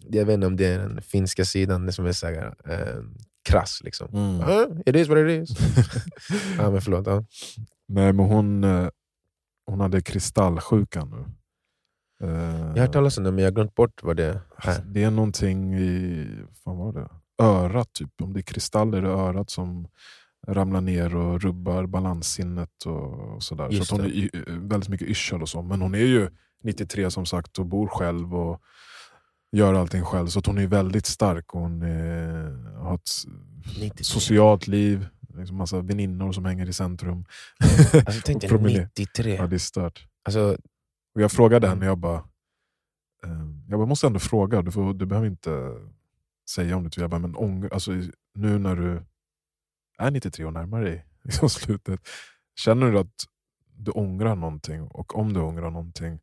jag 0.09 0.25
vet 0.25 0.33
inte 0.33 0.47
om 0.47 0.55
det 0.57 0.65
är 0.65 0.79
den 0.79 1.01
finska 1.01 1.45
sidan 1.45 1.85
det 1.85 1.91
som 1.91 2.05
är 2.05 2.11
så 2.11 2.27
här, 2.27 2.53
eh, 2.69 2.77
krass. 3.49 3.79
Liksom. 3.83 4.09
Mm. 4.13 4.39
Ja, 4.49 4.67
it 4.85 4.95
is 4.95 5.07
what 5.07 5.17
it 5.17 5.49
is. 5.49 5.57
ja, 6.57 6.71
men 6.71 6.81
förlåt. 6.81 7.07
Ja. 7.07 7.23
Nej, 7.87 8.13
men 8.13 8.25
hon, 8.25 8.63
eh, 8.63 8.87
hon 9.65 9.79
hade 9.79 10.01
kristallsjukan 10.01 11.09
nu. 11.09 11.25
Eh, 12.27 12.33
Jag 12.59 12.69
har 12.73 12.77
hört 12.79 12.93
talas 12.93 13.17
om 13.17 13.23
det, 13.23 13.31
men 13.31 13.43
jag 13.43 13.51
har 13.51 13.55
glömt 13.55 13.75
bort 13.75 14.03
vad 14.03 14.17
det 14.17 14.25
är. 14.25 14.41
Alltså, 14.55 14.81
det 14.81 15.03
är 15.03 15.11
någonting 15.11 15.75
i 15.75 16.25
fan 16.63 16.77
var 16.77 16.93
det? 16.93 17.09
örat, 17.41 17.93
typ. 17.93 18.21
om 18.21 18.33
det 18.33 18.39
är 18.39 18.41
kristaller 18.41 19.03
i 19.05 19.07
örat 19.07 19.49
som 19.49 19.87
ramlar 20.47 20.81
ner 20.81 21.15
och 21.15 21.41
rubbar 21.41 21.85
balanssinnet 21.85 22.85
och, 22.85 23.35
och 23.35 23.43
sådär. 23.43 23.69
Så 23.69 23.75
Just 23.75 23.93
att 23.93 23.99
hon 23.99 24.07
är 24.07 24.59
väldigt 24.69 24.89
mycket 24.89 25.07
yrsel 25.07 25.41
och 25.41 25.49
så. 25.49 25.61
Men 25.61 25.81
hon 25.81 25.95
är 25.95 25.99
ju 25.99 26.29
93 26.63 27.11
som 27.11 27.25
sagt 27.25 27.59
och 27.59 27.65
bor 27.65 27.87
själv 27.87 28.35
och 28.35 28.61
gör 29.51 29.73
allting 29.73 30.03
själv. 30.03 30.27
Så 30.27 30.41
hon 30.45 30.57
är 30.57 30.67
väldigt 30.67 31.05
stark. 31.05 31.53
och 31.55 31.61
Hon 31.61 31.81
är, 31.81 32.73
har 32.77 32.95
ett 32.95 33.09
93. 33.79 34.03
socialt 34.03 34.67
liv, 34.67 35.07
liksom 35.37 35.57
massa 35.57 35.81
väninnor 35.81 36.31
som 36.31 36.45
hänger 36.45 36.69
i 36.69 36.73
centrum. 36.73 37.25
Alltså, 38.05 38.21
tänk 38.25 38.41
dig 38.41 38.49
Promenad. 38.49 38.81
93. 38.81 39.35
Ja, 39.35 39.47
det 39.47 39.55
är 39.55 39.57
stört. 39.59 40.07
Alltså, 40.23 40.57
Och 41.15 41.21
jag 41.21 41.31
frågade 41.31 41.67
Mm. 41.67 41.77
henne, 41.79 41.85
jag 41.89 41.97
bara, 41.97 42.17
eh, 43.23 43.45
jag 43.69 43.79
bara, 43.79 43.85
måste 43.85 44.07
ändå 44.07 44.19
fråga, 44.19 44.61
du, 44.61 44.71
får, 44.71 44.93
du 44.93 45.05
behöver 45.05 45.27
inte 45.27 45.73
säga 46.49 46.75
om 46.77 46.83
du 46.83 46.89
vill. 46.89 47.01
Jag 47.01 47.09
bara, 47.09 47.19
men 47.19 47.35
ång, 47.35 47.69
alltså, 47.71 47.91
nu 48.33 48.57
när 48.59 48.75
du 48.75 49.03
är 49.97 50.11
93 50.11 50.45
och 50.45 50.53
närmar 50.53 50.81
dig 50.81 51.05
liksom 51.23 51.49
slutet, 51.49 51.99
känner 52.55 52.91
du 52.91 52.99
att 52.99 53.13
du 53.73 53.91
ångrar 53.91 54.35
någonting? 54.35 54.81
Och 54.81 55.15
om 55.19 55.33
du 55.33 55.39
ångrar 55.39 55.69
någonting, 55.71 56.19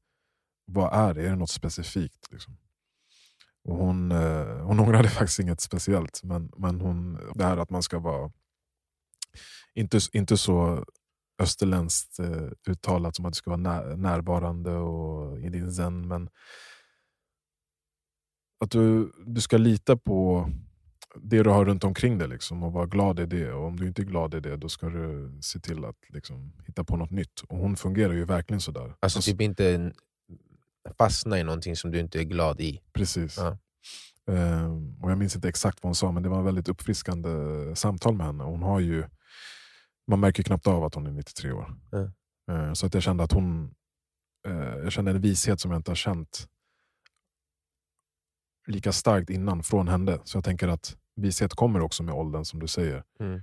vad 0.66 0.92
är 1.09 1.14
det? 1.14 1.23
Är 1.26 1.30
det 1.30 1.37
något 1.37 1.50
specifikt? 1.50 2.33
Liksom? 2.33 2.56
Och 3.66 3.76
hon, 3.76 4.12
eh, 4.12 4.58
hon 4.62 4.80
ångrade 4.85 5.08
faktiskt 5.08 5.38
inget 5.38 5.61
speciellt, 5.61 6.20
men, 6.23 6.50
men 6.56 6.80
hon, 6.80 7.18
det 7.35 7.44
här 7.44 7.56
att 7.56 7.70
man 7.70 7.82
ska 7.82 7.99
vara 7.99 8.30
inte, 9.75 9.99
inte 10.12 10.37
så 10.37 10.85
österländskt 11.38 12.18
eh, 12.18 12.49
uttalat 12.68 13.16
som 13.16 13.25
att 13.25 13.32
du 13.32 13.37
ska 13.37 13.50
vara 13.50 13.61
när, 13.61 13.96
närvarande 13.96 14.73
och 14.73 15.40
i 15.40 15.49
din 15.49 15.73
zen. 15.73 16.08
Men 16.08 16.28
att 18.64 18.70
du, 18.70 19.12
du 19.26 19.40
ska 19.40 19.56
lita 19.56 19.96
på 19.96 20.50
det 21.14 21.42
du 21.42 21.50
har 21.50 21.64
runt 21.64 21.85
omkring 21.85 22.18
dig 22.18 22.28
liksom, 22.28 22.62
och 22.62 22.73
vara 22.73 22.87
glad 22.87 23.20
i 23.20 23.26
det. 23.26 23.52
Och 23.52 23.64
om 23.64 23.76
du 23.76 23.87
inte 23.87 24.02
är 24.02 24.06
glad 24.06 24.35
i 24.35 24.40
det, 24.40 24.56
då 24.56 24.68
ska 24.68 24.88
du 24.88 25.38
se 25.40 25.58
till 25.58 25.85
att 25.85 25.96
liksom, 26.08 26.52
hitta 26.66 26.85
på 26.85 26.96
något 26.96 27.11
nytt. 27.11 27.40
Och 27.49 27.58
hon 27.58 27.76
fungerar 27.76 28.12
ju 28.12 28.25
verkligen 28.25 28.61
sådär. 28.61 28.94
alltså 29.00 29.20
typ 29.20 29.40
inte 29.40 29.92
fastna 30.99 31.38
i 31.38 31.45
någonting 31.45 31.76
som 31.76 31.90
du 31.90 31.99
inte 31.99 32.21
är 32.21 32.25
glad 32.25 32.61
i. 32.61 32.83
Precis. 32.93 33.37
Ja. 33.38 33.59
Ehm, 34.33 34.99
och 35.02 35.11
Jag 35.11 35.19
minns 35.19 35.37
inte 35.37 35.49
exakt 35.49 35.83
vad 35.83 35.88
hon 35.88 35.95
sa, 35.95 36.12
men 36.12 36.23
det 36.23 36.28
var 36.28 36.40
ett 36.40 36.47
väldigt 36.47 36.69
uppfriskande 36.69 37.28
samtal 37.76 38.14
med 38.14 38.26
henne. 38.26 38.45
Hon 38.45 38.62
har 38.62 38.81
ju, 38.81 39.05
man 40.07 40.21
märker 40.21 40.43
knappt 40.43 40.66
av 40.66 40.85
att 40.85 40.95
hon 40.95 41.07
är 41.07 41.11
93 41.11 41.52
år. 41.52 41.75
Ja. 41.90 42.12
Ehm, 42.55 42.75
så 42.75 42.87
att 42.87 42.95
jag 42.95 43.02
kände 43.02 43.25
att 43.25 43.33
hon 43.33 43.75
eh, 44.47 44.55
jag 44.55 44.93
kände 44.93 45.11
en 45.11 45.21
vishet 45.21 45.61
som 45.61 45.71
jag 45.71 45.78
inte 45.78 45.90
har 45.90 45.97
känt 45.97 46.49
lika 48.66 48.93
starkt 48.93 49.31
innan 49.31 49.62
från 49.62 49.88
henne. 49.88 50.19
Så 50.25 50.37
jag 50.37 50.45
tänker 50.45 50.69
att 50.69 50.97
vishet 51.16 51.55
kommer 51.55 51.81
också 51.81 52.02
med 52.02 52.14
åldern 52.14 52.45
som 52.45 52.61
du 52.61 52.66
säger. 52.66 53.05
Mm. 53.21 53.43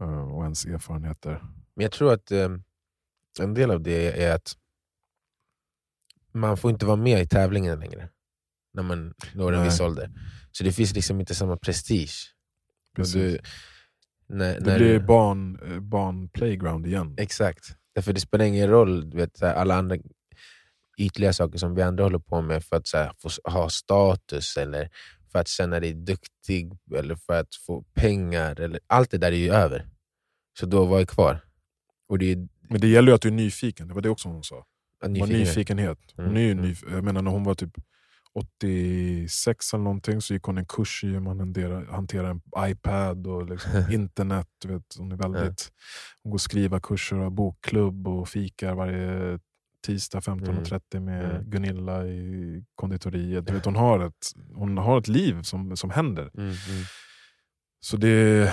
Eh, 0.00 0.34
och 0.34 0.42
ens 0.42 0.64
erfarenheter. 0.64 1.44
Men 1.74 1.82
jag 1.82 1.92
tror 1.92 2.12
att 2.12 2.30
en 3.40 3.54
del 3.54 3.70
av 3.70 3.80
det 3.80 4.24
är 4.24 4.34
att 4.34 4.56
man 6.34 6.56
får 6.56 6.70
inte 6.70 6.86
vara 6.86 6.96
med 6.96 7.22
i 7.22 7.26
tävlingen 7.26 7.80
längre 7.80 8.08
när 8.74 8.82
man 8.82 9.14
når 9.34 9.52
en 9.52 9.58
Nej. 9.58 9.68
viss 9.68 9.80
ålder. 9.80 10.10
Så 10.52 10.64
det 10.64 10.72
finns 10.72 10.94
liksom 10.94 11.20
inte 11.20 11.34
samma 11.34 11.56
prestige. 11.56 12.14
Du, 12.96 13.38
när, 14.26 14.54
det 14.54 14.60
när 14.66 14.78
blir 14.78 14.92
du- 14.98 15.06
barn, 15.06 15.58
eh, 15.72 15.80
barn 15.80 16.28
playground 16.28 16.86
igen. 16.86 17.14
Exakt. 17.18 17.76
Därför 17.94 18.12
det 18.12 18.20
spelar 18.20 18.44
ingen 18.44 18.68
roll, 18.68 19.10
du 19.10 19.16
vet, 19.16 19.42
alla 19.42 19.74
andra 19.74 19.96
ytliga 20.98 21.32
saker 21.32 21.58
som 21.58 21.74
vi 21.74 21.82
andra 21.82 22.04
håller 22.04 22.18
på 22.18 22.42
med 22.42 22.64
för 22.64 22.76
att 22.76 22.92
här, 22.94 23.12
få 23.18 23.50
ha 23.50 23.68
status 23.68 24.56
eller 24.56 24.90
för 25.32 25.38
att 25.38 25.48
känna 25.48 25.80
dig 25.80 25.94
duktig 25.94 26.72
eller 26.96 27.14
för 27.14 27.40
att 27.40 27.54
få 27.66 27.82
pengar. 27.94 28.60
Eller, 28.60 28.80
allt 28.86 29.10
det 29.10 29.18
där 29.18 29.32
är 29.32 29.36
ju 29.36 29.50
över. 29.52 29.86
Så 30.58 30.66
då 30.66 30.84
var 30.84 30.98
jag 30.98 31.08
kvar. 31.08 31.40
Och 32.08 32.18
det 32.18 32.32
är 32.32 32.48
Men 32.68 32.80
det 32.80 32.88
gäller 32.88 33.08
ju 33.08 33.14
att 33.14 33.22
du 33.22 33.28
är 33.28 33.32
nyfiken, 33.32 33.88
det 33.88 33.94
var 33.94 34.00
det 34.00 34.08
också 34.10 34.28
hon 34.28 34.44
sa. 34.44 34.66
En 35.02 35.12
Det 35.14 35.20
var 35.20 35.26
nyfikenhet. 35.26 35.56
nyfikenhet. 35.56 35.98
Hon 36.16 36.24
Mm, 36.26 36.36
är 36.36 36.52
mm. 36.52 36.64
nyf- 36.64 36.94
jag 36.94 37.04
menar 37.04 37.22
när 37.22 37.30
hon 37.30 37.44
var 37.44 37.54
typ 37.54 37.72
86 38.34 39.74
eller 39.74 39.84
någonting 39.84 40.20
så 40.20 40.34
gick 40.34 40.42
hon 40.42 40.58
en 40.58 40.66
kurs 40.66 41.04
i 41.04 41.06
hur 41.06 41.20
man 41.20 41.38
hanterar, 41.90 42.30
en 42.30 42.40
iPad 42.70 43.26
och 43.26 43.50
liksom 43.50 43.70
internet. 43.92 44.46
Du 44.62 44.68
vet, 44.68 44.82
hon, 44.98 45.12
är 45.12 45.16
väldigt, 45.16 45.72
hon 46.22 46.30
går 46.30 46.38
skriva 46.38 46.80
kurser 46.80 47.16
och 47.16 47.22
har 47.22 47.30
bokklubb 47.30 48.08
och 48.08 48.28
fikar 48.28 48.74
varje 48.74 49.38
tisdag 49.86 50.20
15.30 50.20 51.00
med 51.00 51.24
Mm. 51.30 51.50
Gunilla 51.50 52.06
i 52.06 52.64
konditoriet. 52.74 53.46
Du 53.46 53.52
vet, 53.52 53.64
hon, 53.64 53.76
har 53.76 54.00
ett, 54.06 54.26
hon 54.54 54.78
har 54.78 54.98
ett 54.98 55.08
liv 55.08 55.42
som, 55.42 55.76
som 55.76 55.90
händer. 55.90 56.30
Mm, 56.34 56.46
mm. 56.48 56.56
Så 57.80 57.96
det, 57.96 58.52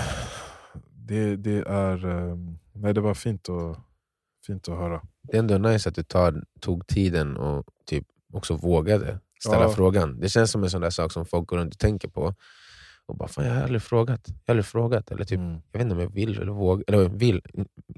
det, 0.92 1.36
det 1.36 1.64
är... 1.68 2.06
eh, 2.30 2.36
Nej, 2.74 2.94
det 2.94 3.02
var 3.02 3.14
fint 3.14 3.50
att, 3.50 3.78
fint 4.54 4.70
att 4.70 4.78
höra. 4.78 5.02
Det 5.24 5.36
är 5.36 5.40
ändå 5.40 5.58
nice 5.58 5.90
att 5.90 5.96
du 5.96 6.04
tar, 6.04 6.44
tog 6.62 6.88
tiden 6.88 7.38
och 7.38 7.66
typ 7.86 8.06
också 8.34 8.56
vågade 8.56 9.20
ställa 9.46 9.64
Ja. 9.64 9.70
frågan. 9.70 10.20
Det 10.20 10.30
känns 10.30 10.52
som 10.52 10.64
en 10.64 10.70
sån 10.70 10.82
där 10.82 10.90
sak 10.90 11.12
som 11.12 11.26
folk 11.26 11.48
går 11.48 11.58
runt 11.58 11.74
och 11.74 11.80
tänker 11.80 12.08
på. 12.08 12.36
Och 13.06 13.18
bara, 13.18 13.28
fan, 13.30 13.46
jag 13.46 13.54
har 13.54 13.62
aldrig 13.62 13.82
frågat. 13.82 14.22
Jag 14.28 14.34
har 14.36 14.42
aldrig 14.54 14.66
frågat. 14.66 15.12
Eller 15.12 15.26
typ, 15.26 15.40
Mm. 15.40 15.62
Jag 15.72 15.80
vet 15.80 15.82
inte 15.82 15.96
om 15.96 16.02
jag 16.02 16.14
vill 16.14 16.42
eller 16.42 16.52
vågar. 16.52 16.84
Eller 16.88 17.10
vill, 17.10 17.42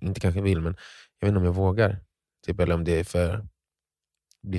inte 0.01 0.20
kanske 0.20 0.41
vill, 0.41 0.62
men 0.62 0.75
jag 1.20 1.27
vet 1.27 1.31
inte 1.31 1.39
om 1.39 1.46
jag 1.46 1.55
vågar. 1.55 1.98
Typ, 2.46 2.60
eller 2.60 2.75
om 2.75 2.84
det 2.84 3.00
är 3.00 3.03
för... 3.03 3.46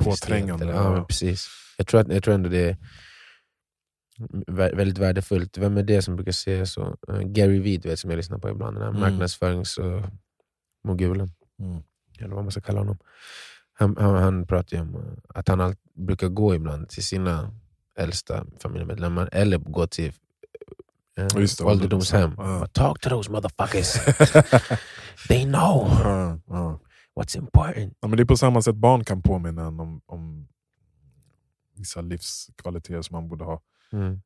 Påträngande, 0.05 0.65
Eller, 0.65 0.75
ja, 0.75 0.97
ja. 0.97 1.05
precis. 1.05 1.47
Jag 1.79 1.87
tror, 1.87 2.01
att, 2.01 2.09
jag 2.13 2.23
tror 2.25 2.35
ändå 2.35 2.49
det 2.49 2.69
är 2.71 2.77
vä- 4.47 4.77
väldigt 4.77 4.99
värdefullt. 4.99 5.59
Vem 5.59 5.77
är 5.77 5.83
det 5.83 6.03
som 6.03 6.17
brukar 6.17 6.33
säga 6.33 6.67
så? 6.67 6.97
Eh, 7.09 7.21
Gary 7.21 7.59
Vee, 7.59 7.79
vet, 7.79 7.99
som 7.99 8.11
jag 8.11 8.17
lyssnar 8.17 8.39
på 8.39 8.51
ibland. 8.51 8.77
Den 8.77 8.83
här 8.83 8.89
Mm. 8.91 9.01
marknadsföringsmogulen. 9.01 11.29
Mm. 11.62 11.83
Eller 12.19 12.35
vad 12.35 12.45
man 12.45 12.50
ska 12.50 12.61
kalla 12.61 12.78
honom. 12.81 12.99
Han, 13.73 13.97
han, 13.97 14.14
han 14.14 14.47
pratar 14.47 14.76
ju 14.76 14.83
om 14.83 14.95
eh, 14.97 15.02
att 15.28 15.49
han 15.49 15.61
all, 15.61 15.75
brukar 15.95 16.28
gå 16.28 16.54
ibland 16.54 16.88
till 16.88 17.02
sina 17.04 17.50
äldsta 17.99 18.47
familjemedlemmar, 18.59 19.28
eller 19.33 19.59
gå 19.59 19.87
till 19.87 20.12
eh, 21.16 21.66
ålderdomshem. 21.66 22.35
Bara, 22.35 22.66
Talk 22.66 23.00
to 23.00 23.09
those 23.09 23.31
motherfuckers. 23.31 23.95
They 25.28 25.45
know 25.45 25.88
Ja, 26.04 26.38
ja. 26.47 26.81
what's 27.14 27.38
important. 27.38 27.97
Ja, 28.00 28.09
men 28.09 28.16
det 28.16 28.23
är 28.23 28.25
på 28.25 28.37
samma 28.37 28.62
sätt 28.62 28.76
barn 28.76 29.04
kan 29.04 29.23
påminna 29.23 29.66
en 29.66 29.81
om, 29.81 30.00
om 30.07 30.49
vissa 31.76 32.00
livskvaliteter 32.00 33.02
som 33.02 33.14
man 33.14 33.28
borde 33.28 33.45
ha. 33.45 33.61
Mm. 33.92 34.21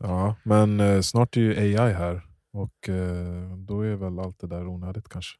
Ja, 0.00 0.34
men 0.42 0.80
eh, 0.80 1.00
snart 1.00 1.36
är 1.36 1.40
ju 1.40 1.78
AI 1.78 1.92
här 1.92 2.22
och 2.52 2.88
eh, 2.88 3.56
då 3.56 3.80
är 3.80 3.94
väl 3.94 4.18
allt 4.18 4.38
det 4.40 4.46
där 4.46 4.66
onödigt 4.66 5.08
kanske. 5.08 5.38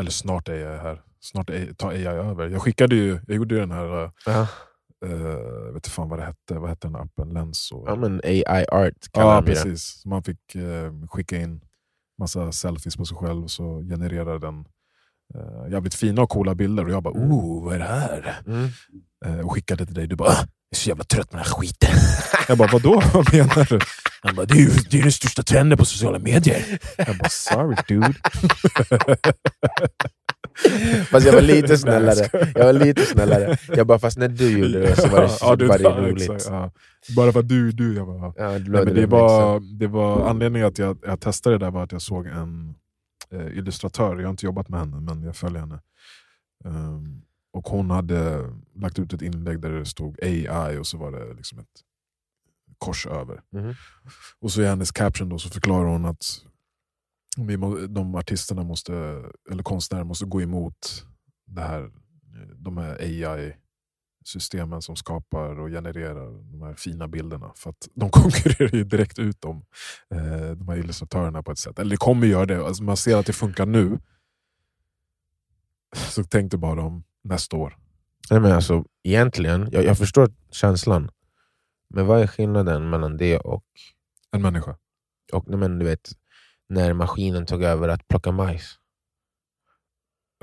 Eller 0.00 0.10
snart 0.10 0.48
är 0.48 0.52
AI 0.52 0.78
här. 0.78 1.02
Snart 1.20 1.50
är- 1.50 1.72
tar 1.74 1.90
AI 1.90 2.06
över. 2.06 2.48
Jag 2.48 2.62
skickade 2.62 2.94
ju, 2.96 3.20
jag 3.26 3.36
gjorde 3.36 3.54
ju 3.54 3.60
den 3.60 3.70
här, 3.70 4.04
eh, 4.04 4.10
Ja. 4.26 4.46
jag 5.00 5.72
vet 5.72 5.86
fan 5.86 6.08
vad 6.08 6.18
det 6.18 6.24
hette, 6.24 6.54
vad 6.58 6.68
hette 6.70 6.86
den 6.86 6.96
appen? 6.96 7.28
Lens? 7.28 7.72
Och, 7.72 7.88
ja, 7.88 7.94
men 7.96 8.20
AI 8.24 8.64
art 8.72 9.12
kallar 9.12 9.34
ja 9.34 9.40
det. 9.40 9.46
precis. 9.46 9.82
Så 10.02 10.08
man 10.08 10.22
fick 10.22 10.54
eh, 10.54 10.92
skicka 11.10 11.36
in 11.36 11.60
massa 12.18 12.52
selfies 12.52 12.96
på 12.96 13.04
sig 13.04 13.16
själv 13.16 13.42
och 13.44 13.50
så 13.50 13.80
genererade 13.80 14.38
den 14.38 14.64
eh, 15.34 15.70
jävligt 15.72 15.94
fina 15.94 16.22
och 16.22 16.30
coola 16.30 16.54
bilder. 16.54 16.84
Och 16.84 16.90
jag 16.90 17.02
bara, 17.02 17.14
oh 17.14 17.64
vad 17.64 17.74
är 17.74 17.78
det 17.78 17.84
här? 17.84 18.40
Mm. 18.46 18.68
Eh, 19.26 19.46
och 19.46 19.52
skickade 19.52 19.86
till 19.86 19.94
dig. 19.94 20.06
Du 20.06 20.16
bara, 20.16 20.28
"Ah, 20.28 20.36
jag 20.36 20.46
är 20.70 20.76
så 20.76 20.88
jävla 20.88 21.04
trött 21.04 21.30
på 21.30 21.36
den 21.36 21.44
här 21.46 21.52
skiten. 21.54 21.90
jag 22.48 22.58
bara, 22.58 22.68
vadå? 22.72 23.02
Vad 23.14 23.32
menar 23.34 23.68
du? 23.70 23.78
Han 24.24 24.34
bara, 24.34 24.46
det 24.46 24.54
är 24.54 24.58
ju 24.58 24.70
det 24.90 24.98
är 24.98 25.02
den 25.02 25.12
största 25.12 25.42
trenden 25.42 25.78
på 25.78 25.84
sociala 25.84 26.18
medier. 26.18 26.78
Jag 26.98 27.18
bara, 27.18 27.28
sorry 27.28 27.76
dude. 27.88 28.14
Fast 31.10 31.26
jag 31.26 31.32
var 31.32 31.40
lite 31.40 31.78
snällare. 31.78 32.28
Jag 32.54 32.64
var 32.64 32.72
lite 32.72 33.06
snällare. 33.06 33.56
Jag 33.76 33.86
bara, 33.86 33.98
fast 33.98 34.18
när 34.18 34.28
du 34.28 34.50
gjorde 34.58 34.80
det 34.80 34.96
så 34.96 35.08
var 35.08 35.20
det, 35.20 35.30
Ja, 35.40 35.56
du- 35.56 35.66
var 35.66 35.78
det 35.78 35.84
roligt. 35.84 36.22
exakt, 36.30 36.46
ja. 36.50 36.70
Bara 37.16 37.32
för 37.32 37.40
att 37.40 37.48
du, 37.48 37.72
du. 37.72 37.94
Jag 37.94 38.06
bara, 38.06 38.32
Ja, 38.36 38.58
du 38.58 38.70
Nej, 38.72 38.84
men 38.84 38.94
det, 38.94 39.00
det 39.00 39.06
var, 39.06 39.60
det 39.78 39.86
var 39.86 40.28
anledningen 40.28 40.68
att 40.68 40.78
jag, 40.78 40.98
jag 41.06 41.20
testade 41.20 41.58
det 41.58 41.64
där 41.64 41.70
var 41.70 41.82
att 41.84 41.92
jag 41.92 42.02
såg 42.02 42.26
en 42.26 42.74
eh, 43.32 43.46
illustratör, 43.58 44.16
jag 44.16 44.22
har 44.24 44.30
inte 44.30 44.46
jobbat 44.46 44.68
med 44.68 44.80
henne 44.80 45.00
men 45.00 45.22
jag 45.22 45.36
följer 45.36 45.60
henne. 45.60 45.80
Ehm, 46.64 47.22
och 47.52 47.68
hon 47.68 47.90
hade 47.90 48.50
lagt 48.76 48.98
ut 48.98 49.12
ett 49.12 49.22
inlägg 49.22 49.60
där 49.60 49.70
det 49.70 49.86
stod 49.86 50.22
AI 50.24 50.78
och 50.78 50.86
så 50.86 50.98
var 50.98 51.12
det 51.12 51.34
liksom 51.34 51.58
ett 51.58 51.66
kors 52.78 53.06
över. 53.06 53.42
Mhm. 53.52 53.74
Och 54.40 54.52
så 54.52 54.62
i 54.62 54.66
hennes 54.66 54.92
caption 54.92 55.28
då 55.28 55.38
så 55.38 55.50
förklarar 55.50 55.88
hon 55.88 56.04
att 56.04 56.24
vi 57.36 57.56
må, 57.56 57.76
de 57.76 58.14
artisterna 58.14 58.62
måste, 58.62 59.22
eller 59.50 59.62
konstnärer 59.62 60.04
måste 60.04 60.24
gå 60.24 60.42
emot 60.42 61.06
det 61.46 61.60
här, 61.60 61.90
de 62.56 62.76
här 62.76 62.96
AI-systemen 63.00 64.82
som 64.82 64.96
skapar 64.96 65.60
och 65.60 65.68
genererar 65.68 66.50
de 66.52 66.62
här 66.62 66.74
fina 66.74 67.08
bilderna. 67.08 67.52
För 67.56 67.70
att 67.70 67.88
de 67.94 68.10
konkurrerar 68.10 68.74
ju 68.76 68.84
direkt 68.84 69.18
ut 69.18 69.40
dem, 69.40 69.64
eh, 70.10 70.50
de 70.50 70.68
här 70.68 70.76
illustratörerna 70.76 71.42
på 71.42 71.52
ett 71.52 71.58
sätt. 71.58 71.78
Eller 71.78 71.90
det 71.90 71.96
kommer 71.96 72.26
göra 72.26 72.46
det, 72.46 72.66
alltså 72.66 72.82
man 72.82 72.96
ser 72.96 73.16
att 73.16 73.26
det 73.26 73.32
funkar 73.32 73.66
nu. 73.66 73.98
Så 75.96 76.24
tänk 76.24 76.50
dig 76.50 76.60
bara 76.60 76.82
om 76.82 77.04
nästa 77.24 77.56
år. 77.56 77.78
Nej, 78.30 78.40
men 78.40 78.52
alltså, 78.52 78.84
egentligen, 79.02 79.68
jag, 79.72 79.84
jag 79.84 79.98
förstår 79.98 80.30
känslan. 80.50 81.10
Men 81.94 82.06
vad 82.06 82.22
är 82.22 82.26
skillnaden 82.26 82.90
mellan 82.90 83.16
det 83.16 83.38
och, 83.38 83.64
En 84.32 84.42
människa. 84.42 84.76
och 85.32 85.48
men, 85.48 85.78
du 85.78 85.84
vet, 85.84 86.10
när 86.68 86.92
maskinen 86.92 87.46
tog 87.46 87.62
över 87.62 87.88
att 87.88 88.08
plocka 88.08 88.32
majs? 88.32 88.78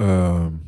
Ehm, 0.02 0.60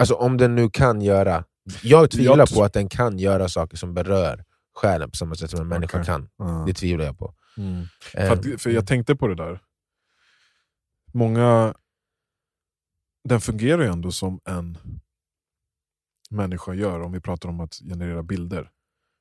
Alltså 0.00 0.14
om 0.14 0.36
den 0.36 0.54
nu 0.54 0.70
kan 0.70 1.00
göra... 1.00 1.44
Jag 1.82 2.10
tvivlar 2.10 2.36
Jag 2.38 2.48
på 2.54 2.64
att 2.64 2.72
den 2.72 2.88
kan 2.88 3.18
göra 3.18 3.48
saker 3.48 3.76
som 3.76 3.94
berör 3.94 4.44
själen 4.74 5.10
på 5.10 5.16
samma 5.16 5.34
sätt 5.34 5.50
som 5.50 5.60
en 5.60 5.68
människa 5.68 5.96
Okej. 5.98 6.06
kan. 6.06 6.28
ja. 6.36 6.64
Det 6.66 6.74
tvivlar 6.74 7.04
jag 7.04 7.18
på. 7.18 7.34
Mm. 7.56 7.80
Eh, 8.14 8.28
För, 8.28 8.58
för 8.58 8.70
jag 8.70 8.86
tänkte 8.86 9.16
på 9.16 9.28
det 9.28 9.34
där. 9.34 9.60
Många... 11.12 11.74
Den 13.24 13.40
fungerar 13.40 13.82
ju 13.82 13.88
ändå 13.88 14.12
som 14.12 14.40
en 14.44 14.78
människa 16.30 16.74
gör 16.74 17.00
om 17.00 17.12
vi 17.12 17.20
pratar 17.20 17.48
om 17.48 17.60
att 17.60 17.74
generera 17.74 18.22
bilder. 18.22 18.70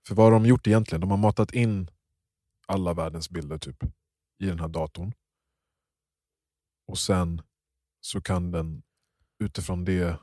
För 0.07 0.15
vad 0.15 0.25
har 0.25 0.31
de 0.31 0.45
gjort 0.45 0.67
egentligen? 0.67 1.01
De 1.01 1.11
har 1.11 1.17
matat 1.17 1.53
in 1.53 1.89
alla 2.67 2.93
världens 2.93 3.29
bilder 3.29 3.57
typ 3.57 3.83
i 4.39 4.45
den 4.45 4.59
här 4.59 4.67
datorn. 4.67 5.13
Och 6.87 6.97
sen 6.97 7.41
så 8.01 8.21
kan 8.21 8.51
den 8.51 8.83
utifrån 9.39 9.85
det 9.85 10.19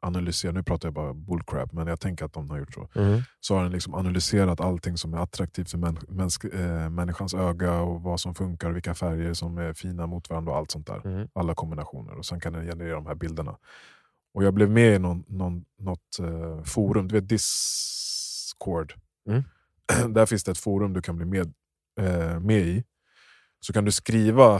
analysera, 0.00 0.52
nu 0.52 0.62
pratar 0.62 0.88
jag 0.88 0.94
bara 0.94 1.14
bullcrap, 1.14 1.72
men 1.72 1.86
jag 1.86 2.00
tänker 2.00 2.24
att 2.24 2.32
de 2.32 2.50
har 2.50 2.58
gjort 2.58 2.74
så 2.74 2.88
mhm. 2.94 3.22
så 3.40 3.54
har 3.54 3.62
den 3.62 3.72
liksom 3.72 3.94
analyserat 3.94 4.60
allting 4.60 4.96
som 4.96 5.14
är 5.14 5.18
attraktivt 5.18 5.70
för 5.70 5.78
män, 5.78 5.98
mänsk, 6.08 6.44
eh, 6.44 6.90
människans 6.90 7.34
öga 7.34 7.80
och 7.80 8.02
vad 8.02 8.20
som 8.20 8.34
funkar, 8.34 8.70
vilka 8.70 8.94
färger 8.94 9.34
som 9.34 9.58
är 9.58 9.72
fina 9.72 10.06
mot 10.06 10.30
varandra 10.30 10.52
och 10.52 10.58
allt 10.58 10.70
sånt 10.70 10.86
där. 10.86 11.00
Mhm. 11.04 11.28
Alla 11.32 11.54
kombinationer. 11.54 12.14
Och 12.14 12.26
sen 12.26 12.40
kan 12.40 12.52
den 12.52 12.66
generera 12.66 12.94
de 12.94 13.06
här 13.06 13.14
bilderna. 13.14 13.56
Och 14.34 14.44
jag 14.44 14.54
blev 14.54 14.70
med 14.70 14.94
i 14.94 14.98
någon, 14.98 15.24
någon, 15.28 15.64
något 15.78 16.18
eh, 16.20 16.62
forum, 16.62 17.08
du 17.08 17.14
vet 17.14 17.28
Discord. 17.28 18.94
Mm. 19.26 19.42
Där 20.14 20.26
finns 20.26 20.44
det 20.44 20.50
ett 20.50 20.58
forum 20.58 20.92
du 20.92 21.02
kan 21.02 21.16
bli 21.16 21.26
med, 21.26 21.54
eh, 22.00 22.40
med 22.40 22.60
i. 22.60 22.84
Så 23.60 23.72
kan 23.72 23.84
du 23.84 23.92
skriva, 23.92 24.54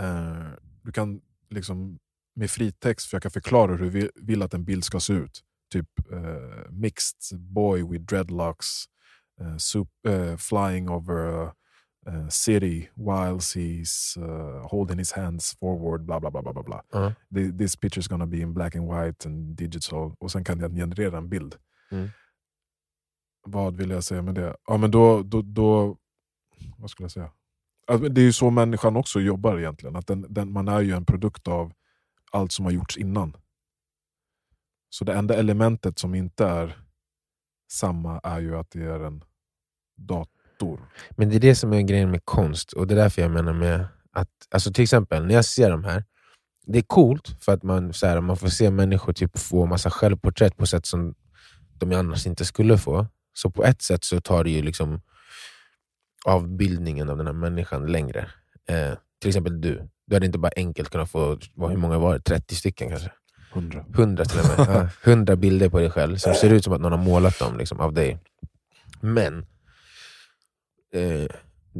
eh, 0.00 0.46
du 0.82 0.92
kan 0.92 1.20
liksom 1.50 1.98
med 2.34 2.50
fritext 2.50 3.06
försöka 3.06 3.30
förklara 3.30 3.76
hur 3.76 3.90
du 3.90 4.10
vill, 4.16 4.42
att 4.42 4.54
en 4.54 4.64
bild 4.64 4.84
ska 4.84 5.00
se 5.00 5.12
ut 5.12 5.44
typ 5.72 5.88
eh, 6.12 6.70
mixed 6.70 7.38
boy 7.40 7.82
with 7.90 8.04
dreadlocks 8.04 8.84
eh, 9.40 9.56
soup, 9.56 9.88
eh, 10.08 10.36
flying 10.36 10.88
over 10.88 11.14
a, 11.46 11.54
a 12.06 12.30
city 12.30 12.88
whilst 12.94 13.56
he's 13.56 14.16
uh, 14.18 14.66
holding 14.70 14.98
his 14.98 15.12
hands 15.12 15.56
forward 15.60 16.04
bla 16.04 16.20
bla 16.20 16.30
bla 16.30 16.42
bla 16.42 16.52
bla. 16.52 16.62
bla. 16.62 16.82
Ja. 16.92 17.14
Thi- 17.34 17.58
This 17.58 17.76
picture 17.76 18.00
is 18.00 18.08
gonna 18.08 18.26
be 18.26 18.36
in 18.38 18.54
black 18.54 18.76
and 18.76 18.88
white 18.92 19.28
and 19.28 19.56
digital 19.56 20.14
och 20.18 20.32
sen 20.32 20.44
kan 20.44 20.58
den 20.58 20.74
generera 20.76 21.18
en 21.18 21.28
bild. 21.28 21.54
Mm. 21.90 22.08
Vad 23.50 23.76
vill 23.76 23.90
jag 23.90 24.04
säga 24.04 24.22
med 24.22 24.34
det? 24.34 24.56
Ja 24.66 24.76
men 24.76 24.90
då, 24.90 25.22
då, 25.22 25.42
då 25.42 25.96
vad 26.78 26.90
skulle 26.90 27.04
jag 27.04 27.12
säga? 27.12 27.30
Alltså, 27.86 28.08
det 28.08 28.20
är 28.20 28.24
ju 28.24 28.32
så 28.32 28.50
människan 28.50 28.96
också 28.96 29.20
jobbar 29.20 29.58
egentligen. 29.58 29.96
Att 29.96 30.06
den, 30.06 30.26
den, 30.28 30.52
man 30.52 30.68
är 30.68 30.80
ju 30.80 30.92
en 30.92 31.04
produkt 31.04 31.48
av 31.48 31.72
allt 32.32 32.52
som 32.52 32.64
har 32.64 32.72
gjorts 32.72 32.96
innan. 32.96 33.36
Så 34.90 35.04
det 35.04 35.12
enda 35.12 35.34
elementet 35.34 35.98
som 35.98 36.14
inte 36.14 36.46
är 36.46 36.78
samma 37.70 38.18
är 38.18 38.40
ju 38.40 38.56
att 38.56 38.70
det 38.70 38.82
är 38.82 39.00
en 39.00 39.24
dator. 39.96 40.80
Men 41.10 41.28
det 41.28 41.36
är 41.36 41.40
det 41.40 41.54
som 41.54 41.72
är 41.72 41.82
grejen 41.82 42.10
med 42.10 42.24
konst, 42.24 42.72
och 42.72 42.86
det 42.86 42.94
är 42.94 42.96
därför 42.96 43.22
jag 43.22 43.30
menar 43.30 43.52
med 43.52 43.86
att, 44.12 44.30
alltså 44.50 44.72
till 44.72 44.82
exempel 44.82 45.26
när 45.26 45.34
jag 45.34 45.44
ser 45.44 45.70
de 45.70 45.84
här, 45.84 46.04
det 46.66 46.78
är 46.78 46.82
coolt 46.82 47.28
för 47.40 47.52
att 47.52 47.62
man, 47.62 47.92
så 47.92 48.06
här, 48.06 48.20
man 48.20 48.36
får 48.36 48.48
se 48.48 48.70
människor 48.70 49.12
typ 49.12 49.38
få 49.38 49.66
massa 49.66 49.90
självporträtt 49.90 50.56
på 50.56 50.66
sätt 50.66 50.86
som 50.86 51.14
de 51.74 51.92
annars 51.92 52.26
inte 52.26 52.44
skulle 52.44 52.78
få. 52.78 53.06
Så 53.42 53.50
på 53.50 53.64
ett 53.64 53.82
sätt 53.82 54.04
så 54.04 54.20
tar 54.20 54.44
det 54.44 54.50
ju 54.50 54.62
liksom 54.62 55.00
avbildningen 56.24 57.08
av 57.10 57.16
den 57.16 57.26
här 57.26 57.34
människan 57.34 57.86
längre. 57.86 58.30
Eh, 58.68 58.92
till 59.20 59.28
exempel 59.28 59.60
du, 59.60 59.88
du 60.06 60.16
hade 60.16 60.26
inte 60.26 60.38
bara 60.38 60.52
enkelt 60.56 60.90
kunnat 60.90 61.10
få, 61.10 61.38
vad, 61.54 61.70
hur 61.70 61.76
många 61.78 61.98
var 61.98 62.14
det? 62.14 62.20
30 62.20 62.54
stycken 62.54 62.88
kanske? 62.88 63.12
Hundra. 63.52 63.84
100 63.94 64.24
till 64.24 64.38
och 64.40 64.46
med. 64.46 64.68
Ja, 64.68 64.88
100 65.10 65.36
bilder 65.36 65.68
på 65.68 65.78
dig 65.78 65.90
själv 65.90 66.16
som 66.16 66.34
ser 66.34 66.50
ut 66.52 66.64
som 66.64 66.72
att 66.72 66.80
någon 66.80 66.92
har 66.92 66.98
målat 67.04 67.38
dem 67.38 67.58
liksom, 67.58 67.80
av 67.80 67.92
dig. 67.92 68.18
Men, 69.00 69.46
eh, 70.94 71.26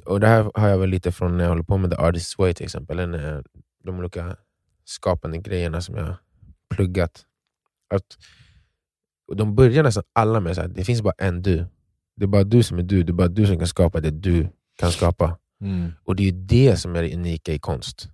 och 0.04 0.20
det 0.20 0.26
här 0.26 0.50
har 0.54 0.68
jag 0.68 0.78
väl 0.78 0.88
lite 0.90 1.12
från 1.12 1.36
när 1.36 1.44
jag 1.44 1.48
håller 1.48 1.62
på 1.62 1.76
med 1.78 1.90
The 1.90 1.96
Artist's 1.96 2.34
Way 2.38 2.54
till 2.54 2.64
exempel, 2.64 2.98
eller 2.98 3.32
jag- 3.32 3.44
de 3.84 3.98
olika 3.98 4.36
skapande 4.84 5.38
grejerna 5.38 5.80
som 5.80 5.96
jag 5.96 6.14
pluggat. 6.74 7.24
Att, 7.94 8.04
de 9.36 9.54
börjar 9.54 9.82
nästan 9.82 10.04
alla 10.12 10.40
med 10.40 10.58
att 10.58 10.74
det 10.74 10.84
finns 10.84 11.02
bara 11.02 11.14
en 11.18 11.42
du. 11.42 11.66
Det 12.16 12.24
är 12.24 12.26
bara 12.26 12.44
du 12.44 12.62
som 12.62 12.78
är 12.78 12.82
du, 12.82 13.02
det 13.02 13.10
är 13.10 13.14
bara 13.14 13.28
du 13.28 13.46
som 13.46 13.58
kan 13.58 13.68
skapa 13.68 14.00
det 14.00 14.10
du 14.10 14.48
kan 14.78 14.92
skapa. 14.92 15.38
Mm. 15.60 15.92
Och 16.04 16.16
det 16.16 16.28
är 16.28 16.32
det 16.32 16.76
som 16.76 16.96
är 16.96 17.02
det 17.02 17.14
unika 17.14 17.52
i 17.52 17.58
konst. 17.58 18.08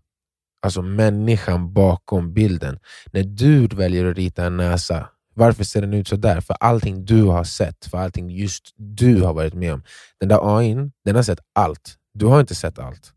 Alltså 0.62 0.82
människan 0.82 1.72
bakom 1.72 2.34
bilden. 2.34 2.78
När 3.12 3.22
du 3.22 3.66
väljer 3.66 4.04
att 4.04 4.16
rita 4.16 4.44
en 4.44 4.56
näsa, 4.56 5.08
Varför 5.34 5.64
ser 5.64 5.80
den 5.80 5.94
ut 5.94 6.08
så 6.08 6.16
där? 6.16 6.40
För 6.40 6.56
allting 6.60 7.04
du 7.04 7.22
har 7.22 7.44
sett, 7.44 7.86
för 7.86 7.98
allting 7.98 8.30
just 8.30 8.72
du 8.76 9.22
har 9.22 9.34
varit 9.34 9.54
med 9.54 9.74
om. 9.74 9.82
Den 10.20 10.28
där 10.28 10.58
AIn, 10.58 10.92
den 11.04 11.16
har 11.16 11.22
sett 11.22 11.40
allt. 11.52 11.96
Du 12.14 12.26
har 12.26 12.40
inte 12.40 12.54
sett 12.54 12.78
allt. 12.78 13.12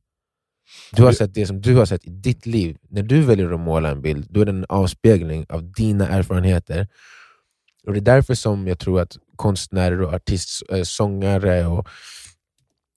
Du 0.92 1.04
har 1.04 1.12
sett 1.12 1.34
det 1.34 1.46
som 1.48 1.62
du 1.62 1.76
har 1.76 1.86
sett 1.86 2.06
i 2.06 2.10
ditt 2.10 2.46
liv. 2.46 2.78
När 2.90 3.04
du 3.04 3.22
väljer 3.22 3.54
att 3.54 3.60
måla 3.60 3.90
en 3.90 4.02
bild, 4.02 4.28
då 4.30 4.42
är 4.42 4.46
det 4.46 4.52
en 4.52 4.66
avspegling 4.70 5.46
av 5.50 5.72
dina 5.72 6.08
erfarenheter. 6.08 6.88
Och 7.88 7.94
Det 7.94 8.00
är 8.00 8.16
därför 8.16 8.36
som 8.36 8.68
jag 8.68 8.80
tror 8.80 9.02
att 9.02 9.18
konstnärer 9.36 10.02
och 10.02 10.14
artister, 10.14 10.84
sångare 10.84 11.68
och 11.68 11.88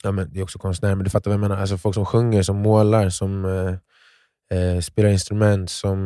ja, 0.03 0.13
men 0.13 0.33
det 0.33 0.41
är 0.41 0.43
också 0.43 0.59
konstnärer, 0.59 0.95
men 0.95 1.05
du 1.05 1.11
fattar 1.11 1.31
vad 1.31 1.35
jag 1.35 1.41
menar. 1.41 1.57
Alltså 1.57 1.79
folk 1.79 1.95
som 1.95 2.07
sjunger, 2.07 2.43
som 2.43 2.57
målar, 2.57 3.09
som 3.09 3.45
eh, 3.45 4.59
eh, 4.59 4.81
spelar 4.81 5.09
instrument, 5.09 5.71
som 5.71 5.99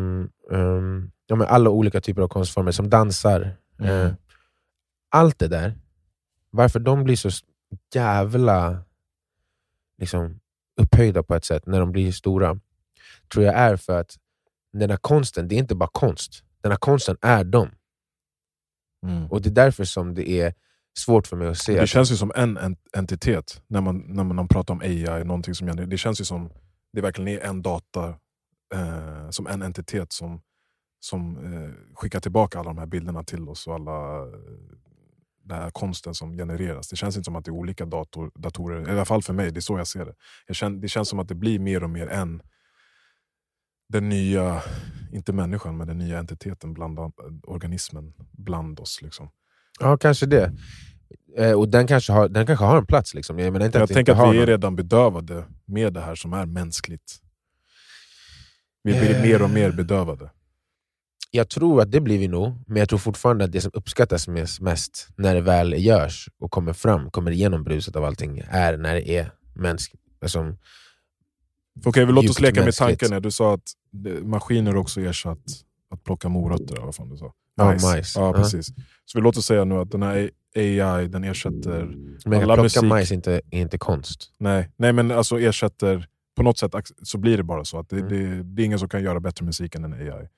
um, 0.51 1.11
ja, 1.27 1.37
men 1.37 1.47
alla 1.47 1.70
olika 1.70 2.01
typer 2.01 2.23
av 2.23 2.29
konstformer, 2.29 2.73
som 2.73 2.90
dansar. 2.90 3.57
Mm. 3.81 4.07
Eh, 4.07 4.12
allt 5.09 5.38
det 5.38 5.49
där, 5.49 5.75
varför 6.51 6.81
de 6.81 7.05
blir 7.05 7.16
så 7.16 7.31
jävla 7.94 8.83
liksom, 9.99 10.40
upphöjda 10.81 11.23
på 11.23 11.35
ett 11.35 11.44
sätt 11.44 11.66
när 11.66 11.81
de 11.81 11.92
blir 11.92 12.12
stora, 12.12 12.59
tror 13.33 13.44
jag 13.44 13.55
är 13.55 13.77
för 13.77 14.01
att 14.01 14.16
den 14.73 14.90
här 14.90 14.97
konsten, 14.97 15.49
det 15.49 15.55
är 15.55 15.59
inte 15.59 15.75
bara 15.75 15.90
konst. 15.92 16.42
Den 16.61 16.73
här 16.73 16.79
konsten 16.79 17.16
är 17.20 17.44
dem. 17.44 17.70
Mm. 19.05 19.27
Och 19.27 19.43
det 19.43 19.49
är 19.49 19.55
därför 19.55 19.85
som 19.85 20.14
det 20.14 20.31
är 20.31 20.55
svårt 20.99 21.27
för 21.27 21.37
mig 21.37 21.49
att 21.49 21.59
se. 21.59 21.81
Det 21.81 21.87
känns 21.87 22.12
ju 22.12 22.17
som 22.17 22.33
en 22.35 22.57
en 22.57 22.77
entitet 22.97 23.62
när 23.67 23.81
man, 23.81 24.05
när 24.09 24.25
man 24.25 24.49
pratar 24.49 24.75
om 24.75 24.81
AI. 24.81 25.25
Någonting 25.25 25.55
som, 25.55 25.67
det 25.67 25.99
känns 25.99 26.21
ju 26.21 26.25
som 26.25 26.51
det 26.93 27.01
verkligen 27.01 27.40
är 27.40 27.47
en 27.47 27.62
data, 27.62 28.09
eh, 28.75 29.31
som 29.31 29.47
en 29.47 29.62
entitet 29.62 30.12
som, 30.12 30.40
som 31.01 31.53
eh, 31.55 31.95
skickar 31.95 32.21
tillbaka 32.21 32.59
alla 32.59 32.69
de 32.69 32.79
här 32.79 32.87
bilderna 32.87 33.25
till 33.25 33.49
oss 33.49 33.67
och 33.67 33.75
alla 33.75 34.23
eh, 34.23 34.33
den 35.45 35.59
här 35.59 35.71
konsten 35.71 36.14
som 36.14 36.37
genereras. 36.37 36.88
Det 36.88 36.97
känns 36.97 37.17
inte 37.17 37.25
som 37.25 37.37
att 37.37 37.45
det 37.45 37.49
är 37.49 37.53
olika 37.53 37.87
dator, 37.87 38.31
datorer, 38.35 38.88
i 38.88 38.93
alla 38.93 39.05
fall 39.05 39.23
för 39.23 39.33
mig, 39.33 39.53
det 39.53 39.59
är 39.59 39.61
så 39.61 39.79
jag 39.79 39.87
ser 39.87 40.05
det. 40.47 40.55
Känner, 40.55 40.77
det 40.81 40.88
känns 40.88 41.09
som 41.09 41.19
att 41.19 41.29
det 41.29 41.35
blir 41.35 41.59
mer 41.59 41.83
och 41.83 41.90
mer 41.90 42.07
en 42.07 42.43
den 43.88 44.09
nya, 44.09 44.62
inte 45.12 45.33
människan, 45.33 45.77
men 45.77 45.87
den 45.87 45.99
nya 45.99 46.18
entiteten, 46.18 46.75
bland, 46.75 46.99
organismen 47.42 48.12
bland 48.33 48.81
oss. 48.81 49.03
Liksom. 49.03 49.31
Ja, 49.81 49.97
kanske 49.97 50.27
det. 50.27 50.53
Eh, 51.37 51.53
och 51.53 51.68
den 51.68 51.87
kanske 51.87 52.12
har, 52.12 52.29
den 52.29 52.47
kanske 52.47 52.64
har 52.64 52.79
en 52.79 52.87
plats. 52.87 53.14
Liksom. 53.14 53.38
Jag, 53.38 53.53
menar 53.53 53.66
inte 53.66 53.79
Jag 53.79 53.85
att 53.85 53.90
tänker 53.90 54.12
att 54.12 54.35
vi 54.35 54.38
är 54.38 54.47
redan 54.47 54.77
bedövade 54.77 55.44
med 55.64 55.92
det 55.92 56.01
här 56.01 56.14
som 56.14 56.33
är 56.33 56.47
mänskligt. 56.47 57.20
Vi 58.83 58.92
blir 58.92 59.14
Eh. 59.14 59.23
mer 59.23 59.42
och 59.42 59.51
mer 59.51 59.73
bedövade. 59.73 60.31
Jag 61.31 61.49
tror 61.49 61.81
att 61.83 61.90
det 61.90 62.01
blir 62.01 62.18
vi 62.18 62.29
nog, 62.29 62.55
men 62.66 62.77
jag 62.77 62.88
tror 62.88 62.99
fortfarande 62.99 63.44
att 63.44 63.53
det 63.53 63.61
som 63.61 63.70
uppskattas 63.75 64.29
mest, 64.29 64.61
mest 64.61 65.09
när 65.16 65.35
det 65.35 65.40
väl 65.40 65.85
görs 65.85 66.29
och 66.38 66.51
kommer 66.51 66.73
fram, 66.73 67.11
kommer 67.11 67.31
igenom 67.31 67.64
bruset 67.64 67.97
av 67.97 68.05
allting, 68.05 68.42
är 68.51 68.77
när 68.77 68.94
det 68.94 69.11
är 69.16 69.33
mänskligt. 69.55 70.03
Alltså, 70.23 70.57
Okej, 71.85 72.05
vi 72.05 72.13
låt 72.13 72.31
oss 72.31 72.41
leka 72.41 72.65
med 72.65 72.75
tanken. 72.75 73.11
När 73.11 73.21
du 73.21 73.31
sa 73.31 73.55
att 73.55 73.73
maskiner 74.23 74.77
också 74.77 75.01
ersatt 75.01 75.39
att 75.91 76.05
plocka 76.05 76.29
morötter. 76.29 76.81
Vad 76.81 76.95
fan 76.95 77.09
du 77.09 77.17
sa. 77.17 77.33
Ja, 77.57 77.65
majs. 77.65 78.17
Ja, 78.17 78.27
Ja. 78.27 78.33
precis. 78.33 78.67
Så 79.05 79.19
vi 79.19 79.23
låt 79.23 79.37
oss 79.37 79.47
säga 79.47 79.65
nu 79.65 79.75
att 79.75 79.91
den 79.91 80.03
här 80.03 80.31
AI 80.57 81.09
den 81.09 81.25
ersätter... 81.25 81.95
men 82.25 82.43
Alla 82.43 82.55
plocka 82.55 82.63
musik- 82.63 82.83
majs 82.89 83.11
är 83.11 83.15
inte, 83.15 83.41
är 83.51 83.61
inte 83.61 83.79
konst. 83.79 84.31
Nej, 84.39 84.71
nej 84.77 84.93
men 84.93 85.11
alltså 85.11 85.41
ersätter... 85.41 86.09
På 86.37 86.43
något 86.43 86.59
sätt 86.59 86.75
så 87.03 87.19
blir 87.19 87.37
det 87.37 87.43
bara 87.43 87.65
så. 87.65 87.79
att 87.79 87.89
det, 87.89 87.97
Mm. 87.97 88.09
det, 88.09 88.43
det 88.43 88.63
är 88.63 88.67
ingen 88.67 88.79
som 88.79 88.89
kan 88.89 89.03
göra 89.03 89.21
bättre 89.21 89.45
musik 89.45 89.75
än 89.75 89.85
en 89.85 89.93
AI. 89.93 90.29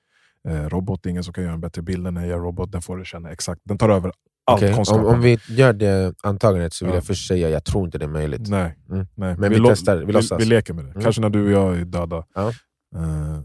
Eh, 0.47 0.69
robot, 0.69 1.03
det 1.03 1.09
är 1.09 1.11
ingen 1.11 1.23
som 1.23 1.33
kan 1.33 1.43
göra 1.43 1.53
en 1.53 1.61
bättre 1.61 1.81
bild 1.81 2.07
än 2.07 2.17
en 2.17 2.23
AI-robot. 2.23 2.71
Den 2.71 2.81
får 2.81 2.97
det 2.97 3.05
känna 3.05 3.31
exakt. 3.31 3.61
Den 3.63 3.77
tar 3.77 3.89
över 3.89 4.11
Okej, 4.51 4.73
Om, 4.73 5.05
om 5.05 5.21
vi 5.21 5.39
gör 5.49 5.73
det 5.73 6.15
antagandet 6.23 6.73
så 6.73 6.85
vill 6.85 6.91
Ja. 6.91 6.97
jag 6.97 7.05
först 7.05 7.27
säga 7.27 7.49
jag 7.49 7.63
tror 7.65 7.85
inte 7.85 7.97
det 7.97 8.05
är 8.05 8.09
möjligt. 8.09 8.49
Nej, 8.49 8.77
Mm. 8.89 9.07
nej. 9.15 9.35
Men 9.37 9.49
vi 9.51 9.57
lå- 9.57 9.69
testar, 9.69 9.97
vi 9.97 10.05
vi, 10.05 10.13
låtsas. 10.13 10.41
vi 10.41 10.45
leker 10.45 10.73
med 10.73 10.85
det. 10.85 10.91
Mm. 10.91 11.03
Kanske 11.03 11.21
när 11.21 11.29
du 11.29 11.45
och 11.45 11.51
jag 11.51 11.79
är 11.79 11.85
döda. 11.85 12.25
Ja. 12.33 12.49
Eh, 12.95 13.39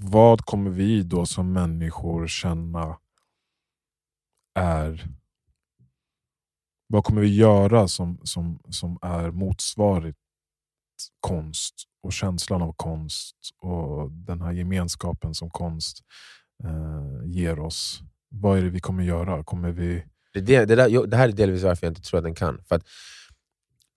vad 0.00 0.40
kommer 0.40 0.70
vi 0.70 1.02
då 1.02 1.26
som 1.26 1.52
människor 1.52 2.26
känna 2.26 2.98
är... 4.58 5.04
Vad 6.86 7.04
kommer 7.04 7.20
vi 7.20 7.34
göra 7.36 7.88
som, 7.88 8.18
som, 8.24 8.58
som 8.70 8.98
är 9.02 9.30
motsvarigt 9.30 10.18
konst 11.20 11.74
och 12.02 12.12
känslan 12.12 12.62
av 12.62 12.72
konst 12.76 13.36
och 13.58 14.10
den 14.10 14.40
här 14.42 14.52
gemenskapen 14.52 15.34
som 15.34 15.50
konst 15.50 15.98
eh, 16.64 17.26
ger 17.30 17.58
oss? 17.58 18.00
Vad 18.28 18.58
är 18.58 18.62
det 18.62 18.70
vi 18.70 18.80
kommer 18.80 19.04
göra? 19.04 19.44
Kommer 19.44 19.70
vi... 19.70 20.04
Det, 20.34 20.64
det, 20.64 20.74
där, 20.74 21.06
det 21.06 21.16
här 21.16 21.28
är 21.28 21.32
delvis 21.32 21.62
varför 21.62 21.86
jag 21.86 21.90
inte 21.90 22.02
tror 22.02 22.18
att 22.18 22.24
den 22.24 22.34
kan. 22.34 22.60
För 22.68 22.76
att 22.76 22.82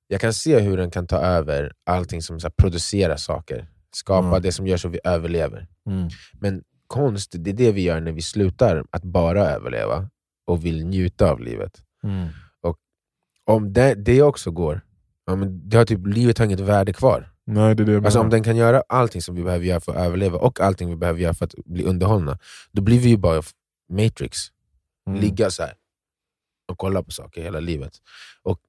jag 0.08 0.22
kan 0.22 0.34
se 0.34 0.60
hur 0.60 0.78
den 0.78 0.92
kan 0.92 1.08
ta 1.08 1.18
över 1.18 1.74
allting 1.86 2.22
som 2.22 2.40
så 2.40 2.48
här, 2.48 2.54
producerar 2.58 3.18
saker. 3.18 3.68
Skapa 3.92 4.28
Mm. 4.28 4.42
det 4.42 4.52
som 4.52 4.68
gör 4.68 4.78
så 4.78 4.90
vi 4.90 5.00
överlever. 5.04 5.68
Mm. 5.90 6.10
Men 6.40 6.64
konst, 6.88 7.36
det 7.40 7.50
är 7.50 7.54
det 7.54 7.72
vi 7.72 7.82
gör 7.82 8.00
när 8.00 8.12
vi 8.12 8.22
slutar 8.22 8.86
att 8.92 9.04
bara 9.04 9.42
överleva 9.46 10.10
och 10.48 10.66
vill 10.66 10.86
njuta 10.86 11.32
av 11.32 11.40
livet. 11.40 11.82
Mm. 12.04 12.28
Om 13.46 13.74
det, 13.74 13.96
det 13.96 14.22
också 14.22 14.52
går, 14.52 14.82
ja, 15.26 15.36
men 15.36 15.70
det 15.70 15.78
har 15.78 15.86
typ, 15.86 16.08
livet 16.08 16.38
har 16.38 16.46
inget 16.46 16.60
värde 16.60 16.94
kvar. 16.94 17.32
Nej, 17.46 17.76
det 17.76 17.84
är 17.84 17.86
det 17.86 17.92
jag 17.92 18.06
Alltså, 18.06 18.20
om 18.20 18.30
den 18.30 18.44
kan 18.44 18.56
göra 18.56 18.84
allting 18.90 19.22
som 19.22 19.36
vi 19.36 19.44
behöver 19.44 19.66
göra 19.66 19.80
för 19.80 19.92
att 19.92 19.98
överleva 19.98 20.38
och 20.38 20.60
allting 20.60 20.90
vi 20.90 20.96
behöver 20.96 21.20
göra 21.20 21.34
för 21.34 21.46
att 21.46 21.56
bli 21.66 21.84
underhållna, 21.84 22.40
då 22.72 22.82
blir 22.82 23.00
vi 23.00 23.10
ju 23.10 23.18
bara 23.18 23.42
Matrix. 23.90 24.40
Mm. 25.08 25.22
Ligga 25.22 25.50
så 25.52 25.64
här 25.64 25.74
och 26.68 26.78
kolla 26.78 27.04
på 27.04 27.12
saker 27.12 27.42
hela 27.42 27.60
livet. 27.60 27.94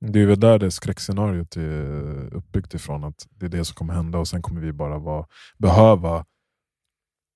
Det 0.00 0.20
är 0.20 0.26
väl 0.26 0.40
där 0.40 0.58
det 0.58 0.70
skräckscenariot 0.70 1.56
är 1.56 2.34
uppbyggt 2.34 2.74
ifrån. 2.74 3.04
Att 3.04 3.26
det 3.30 3.46
är 3.46 3.50
det 3.50 3.64
som 3.64 3.74
kommer 3.74 3.94
hända 3.94 4.18
och 4.18 4.28
sen 4.28 4.42
kommer 4.42 4.60
vi 4.60 4.72
bara 4.72 4.98
vara, 4.98 5.26
behöva 5.58 6.24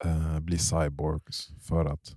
eh, 0.04 0.40
bli 0.40 0.58
cyborgs 0.58 1.48
för 1.68 1.84
att... 1.84 2.16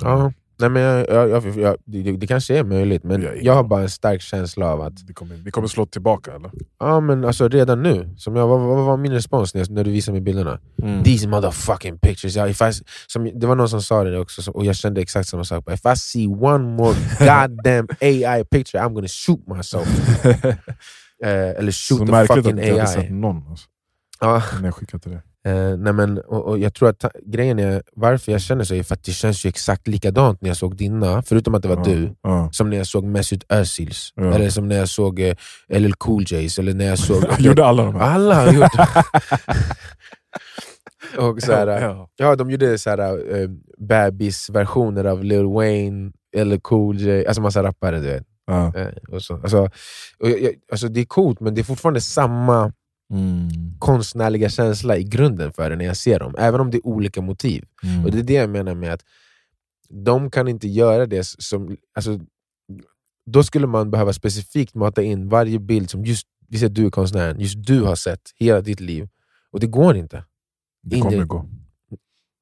Ja, 0.00 0.32
nej, 0.60 0.70
men 0.70 0.82
jag, 0.82 1.08
jag, 1.30 1.56
jag, 1.58 1.76
det, 1.84 2.12
det 2.16 2.26
kanske 2.26 2.58
är 2.58 2.64
möjligt, 2.64 3.04
men 3.04 3.22
Jag 3.22 3.42
jag 3.42 3.54
har 3.54 3.64
bara 3.64 3.82
en 3.82 3.88
stark 3.90 4.20
känsla 4.20 4.66
av 4.66 4.80
att 4.80 5.06
Det 5.06 5.12
kommer, 5.12 5.34
vi 5.36 5.50
kommer 5.50 5.68
slå 5.68 5.86
tillbaka 5.86 6.32
eller? 6.34 6.50
ja, 6.78 7.00
men 7.00 7.24
alltså, 7.24 7.48
redan 7.48 7.82
nu, 7.82 8.14
som 8.16 8.36
jag, 8.36 8.46
vad, 8.48 8.60
vad 8.60 8.84
var 8.86 8.96
min 8.96 9.12
respons 9.12 9.54
när, 9.54 9.66
när 9.70 9.84
du 9.84 9.90
visade 9.90 10.12
mig 10.12 10.20
bilderna? 10.20 10.58
Mm. 10.82 11.02
These 11.04 11.28
motherfucking 11.28 11.98
pictures. 11.98 12.36
Yeah, 12.36 12.50
if 12.50 12.62
I, 12.62 12.72
som, 13.06 13.30
det 13.40 13.46
var 13.46 13.54
någon 13.54 13.68
som 13.68 13.82
sa 13.82 14.04
det 14.04 14.18
också, 14.18 14.42
så- 14.42 14.52
och 14.52 14.64
jag 14.64 14.76
kände 14.76 15.00
exakt 15.00 15.28
samma 15.28 15.44
sak. 15.44 15.64
If 15.70 15.80
I 15.86 15.96
see 15.96 16.26
one 16.26 16.64
more 16.76 16.94
goddamn 17.18 17.88
AI 18.00 18.44
picture 18.50 18.82
I'm 18.82 18.92
gonna 18.94 19.08
shoot 19.08 19.46
myself. 19.56 19.88
Eh, 21.24 21.30
eller 21.30 21.72
shoot 21.72 21.98
Så 21.98 22.06
the 22.06 22.12
märkligt 22.12 22.30
att 22.30 22.44
fucking 22.44 22.56
du 22.56 22.62
inte 22.62 22.80
hade 22.80 22.92
sett 22.92 22.98
AI. 23.04 23.10
någon 23.10 23.44
alltså, 23.50 23.66
Ja, 24.20 24.42
när 24.60 24.64
jag 24.64 24.74
skickade 24.74 25.02
till 25.02 25.12
dig. 25.12 25.20
Eh, 25.46 25.76
nej 25.78 25.92
men, 25.92 26.18
och, 26.18 26.44
och 26.44 26.58
jag 26.58 26.74
tror 26.74 26.88
att 26.88 27.04
grejen 27.26 27.58
är, 27.58 27.82
varför 27.92 28.32
jag 28.32 28.40
känner 28.40 28.64
så 28.64 28.74
är 28.74 28.82
för 28.82 28.94
att 28.94 29.04
det 29.04 29.12
känns 29.12 29.44
ju 29.44 29.48
exakt 29.48 29.88
likadant 29.88 30.40
när 30.42 30.48
jag 30.50 30.56
såg 30.56 30.76
dina, 30.76 31.22
förutom 31.22 31.54
att 31.54 31.62
det 31.62 31.68
var 31.68 31.76
Ja, 31.76 31.82
du, 31.84 32.14
Ja. 32.22 32.48
som 32.52 32.70
när 32.70 32.76
jag 32.76 32.86
såg 32.86 33.04
Mesut 33.04 33.44
Özils, 33.52 34.12
Ja. 34.14 34.34
eller 34.34 34.50
som 34.50 34.68
när 34.68 34.76
jag 34.76 34.88
såg 34.88 35.20
eh, 35.20 35.34
LL 35.68 35.92
Cool 35.92 36.22
J's, 36.24 36.60
eller 36.60 36.74
när 36.74 36.84
jag 36.84 36.98
såg... 36.98 37.24
Gjorde 37.38 37.64
alla 37.66 37.84
de 37.84 37.94
här. 37.94 38.02
Alla 38.02 38.34
har 38.34 38.52
gjort 38.52 38.70
och 41.18 41.42
så 41.42 41.52
här, 41.52 41.66
ja. 41.66 42.08
Ja, 42.16 42.36
de 42.36 42.50
gjorde 42.50 42.78
så 42.78 42.90
här, 42.90 43.18
uh, 43.36 43.50
bebisversioner 43.78 45.04
av 45.04 45.24
Lil 45.24 45.44
Wayne, 45.46 46.12
eller 46.36 46.58
Cool 46.58 46.96
J, 46.98 47.26
alltså 47.26 47.42
massa 47.42 47.62
rappare. 47.62 47.98
Du 48.00 48.06
vet. 48.06 48.22
Ja. 48.46 48.72
Eh, 48.76 48.88
och 49.08 49.22
så. 49.22 49.34
Alltså, 49.34 49.58
och 50.18 50.28
jag, 50.30 50.52
alltså, 50.72 50.88
det 50.88 51.00
är 51.00 51.04
coolt, 51.04 51.40
men 51.40 51.54
det 51.54 51.60
är 51.60 51.64
fortfarande 51.64 52.00
samma 52.00 52.72
Mm. 53.12 53.48
konstnärliga 53.78 54.48
känsla 54.48 54.96
i 54.96 55.04
grunden 55.04 55.52
för 55.52 55.70
det 55.70 55.76
när 55.76 55.84
jag 55.84 55.96
ser 55.96 56.18
dem, 56.18 56.34
även 56.38 56.60
om 56.60 56.70
det 56.70 56.76
är 56.76 56.86
olika 56.86 57.20
motiv. 57.20 57.64
Mm. 57.82 58.04
Och 58.04 58.10
Det 58.10 58.18
är 58.18 58.22
det 58.22 58.32
jag 58.32 58.50
menar 58.50 58.74
med 58.74 58.92
att 58.92 59.04
de 59.88 60.30
kan 60.30 60.48
inte 60.48 60.68
göra 60.68 61.06
det 61.06 61.24
som... 61.26 61.76
Alltså, 61.94 62.20
då 63.26 63.42
skulle 63.42 63.66
man 63.66 63.90
behöva 63.90 64.12
specifikt 64.12 64.74
mata 64.74 65.02
in 65.02 65.28
varje 65.28 65.58
bild 65.58 65.90
som 65.90 66.04
just 66.04 66.26
vi 66.48 66.58
säger 66.58 66.70
du 66.70 66.86
är 66.86 66.90
konstnären, 66.90 67.40
just 67.40 67.66
du 67.66 67.82
har 67.82 67.96
sett 67.96 68.20
hela 68.36 68.60
ditt 68.60 68.80
liv. 68.80 69.08
Och 69.50 69.60
det 69.60 69.66
går 69.66 69.96
inte. 69.96 70.24
det 70.82 71.00
kommer 71.00 71.24
gå. 71.24 71.48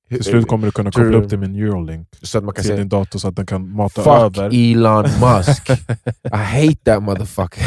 Till 0.08 0.24
slut 0.24 0.48
kommer 0.48 0.66
du 0.66 0.72
kunna 0.72 0.90
koppla 0.90 1.16
upp 1.16 1.30
det 1.30 1.36
med 1.36 1.50
Neuralink 1.50 2.08
Så 2.22 2.38
att 2.38 2.44
man 2.44 2.54
kan 2.54 2.62
till 2.62 2.68
säga 2.68 2.78
din 2.78 2.88
dator 2.88 3.18
så 3.18 3.28
att 3.28 3.36
den 3.36 3.46
kan 3.46 3.68
mata 3.72 4.02
Fuck 4.02 4.38
över. 4.38 4.72
Elon 4.72 5.02
Musk. 5.02 5.70
I 6.24 6.36
hate 6.36 6.76
that 6.84 7.02
motherfucker. 7.02 7.62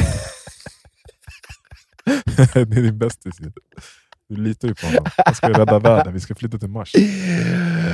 det 2.54 2.60
är 2.60 2.65
din 2.65 2.97
bästis. 2.97 3.38
Du 4.30 4.36
litar 4.36 4.67
ju 4.67 4.75
på 4.75 4.86
honom. 4.86 5.06
Han 5.25 5.36
ska 5.36 5.49
rädda 5.49 5.80
världen, 5.80 6.13
vi 6.13 6.19
ska 6.19 6.36
flytta 6.36 6.58
till 6.58 6.69
Mars. 6.69 6.95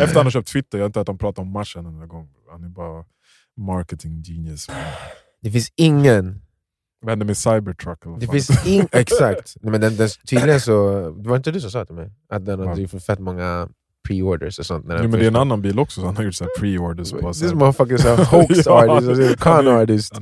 Efter 0.01 0.15
han 0.15 0.25
har 0.25 0.31
köpt 0.31 0.47
Twitter, 0.47 0.77
jag 0.77 0.83
har 0.83 0.89
inte 0.89 0.99
hört 0.99 1.07
dem 1.07 1.17
prata 1.17 1.41
om 1.41 1.51
Mars 1.51 1.75
en 1.75 1.85
enda 1.85 2.05
gång. 2.05 2.29
Han 2.51 2.63
är 2.63 2.69
bara 2.69 3.05
marketing 3.57 4.23
genius. 4.23 4.67
Det 5.41 5.51
finns 5.51 5.71
ingen... 5.75 6.41
Vad 7.01 7.11
hände 7.11 7.25
med 7.25 7.37
Cybertruck? 7.37 7.99
Det 8.19 8.27
finns 8.27 8.67
ing, 8.67 8.87
exakt. 8.91 9.55
Nej, 9.61 9.71
Men 9.71 9.81
den, 9.81 9.95
den, 9.95 10.09
tydligen 10.27 10.61
så... 10.61 11.09
Det 11.09 11.29
var 11.29 11.37
inte 11.37 11.51
du 11.51 11.61
som 11.61 11.71
sa 11.71 11.85
till 11.85 11.95
mig 11.95 12.11
att 12.29 12.45
den 12.45 12.81
gjort 12.81 12.89
för 12.89 12.99
fett 12.99 13.19
många 13.19 13.69
pre-orders 14.07 14.59
och 14.59 14.65
sånt. 14.65 14.85
När 14.85 14.95
Jo, 15.03 15.09
men 15.09 15.19
det 15.19 15.25
är 15.25 15.27
en 15.27 15.35
annan 15.35 15.61
bil 15.61 15.79
också, 15.79 16.01
så 16.01 16.05
han 16.07 16.15
har 16.17 16.23
gjort 16.23 16.35
pre-orders 16.59 17.11
på... 17.11 17.33
This 17.33 17.53
motherfucker 17.53 17.95
is 17.95 18.05
a 18.05 18.15
hoax 18.15 18.49
artist, 18.49 18.67
alltså, 18.67 19.37
con 19.37 19.67
är- 19.67 19.81
artist. 19.83 20.13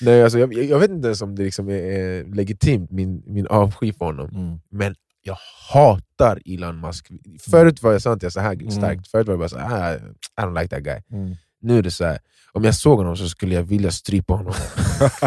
Nej, 0.00 0.22
alltså, 0.22 0.38
jag, 0.38 0.54
jag 0.54 0.78
vet 0.78 0.90
inte 0.90 1.06
ens 1.08 1.22
om 1.22 1.34
det 1.34 1.42
liksom 1.42 1.68
är, 1.68 1.74
är 1.74 2.34
legitimt, 2.34 2.90
min, 2.90 3.22
min 3.26 3.46
avsky 3.46 3.92
för 3.92 4.04
honom. 4.04 4.28
Mm. 4.34 4.60
Men 4.70 4.94
jag 5.22 5.36
hatar 5.72 6.40
Elon 6.46 6.80
Musk. 6.80 7.08
Förut 7.50 7.82
var 7.82 7.92
jag 7.92 8.02
sånt 8.02 8.22
jag 8.22 8.32
så 8.32 8.40
här 8.40 8.52
Mm. 8.52 8.70
starkt, 8.70 9.08
förut 9.08 9.26
var 9.26 9.32
jag 9.32 9.38
bara 9.40 9.48
så 9.48 9.58
här, 9.58 9.94
"Ah, 10.36 10.42
I 10.42 10.46
don't 10.46 10.60
like 10.62 10.68
that 10.76 10.84
guy. 10.84 11.00
Mm. 11.12 11.36
Nu 11.62 11.78
är 11.78 11.82
det 11.82 11.90
så 11.90 12.04
här, 12.04 12.18
om 12.52 12.64
jag 12.64 12.74
såg 12.74 12.98
honom 12.98 13.16
så 13.16 13.28
skulle 13.28 13.54
jag 13.54 13.62
vilja 13.62 13.90
strypa 13.90 14.34
honom. 14.34 14.54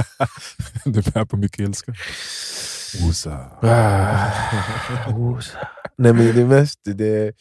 du 0.85 1.01
bär 1.01 1.25
på 1.25 1.37
mycket 1.37 1.59
ilska. 1.59 1.93
Osa. 3.09 3.39
Ah, 3.61 5.09
osa. 5.17 5.57
Nej 5.97 6.13
men 6.13 6.35
det 6.35 6.45
mest, 6.45 6.79
det, 6.83 7.33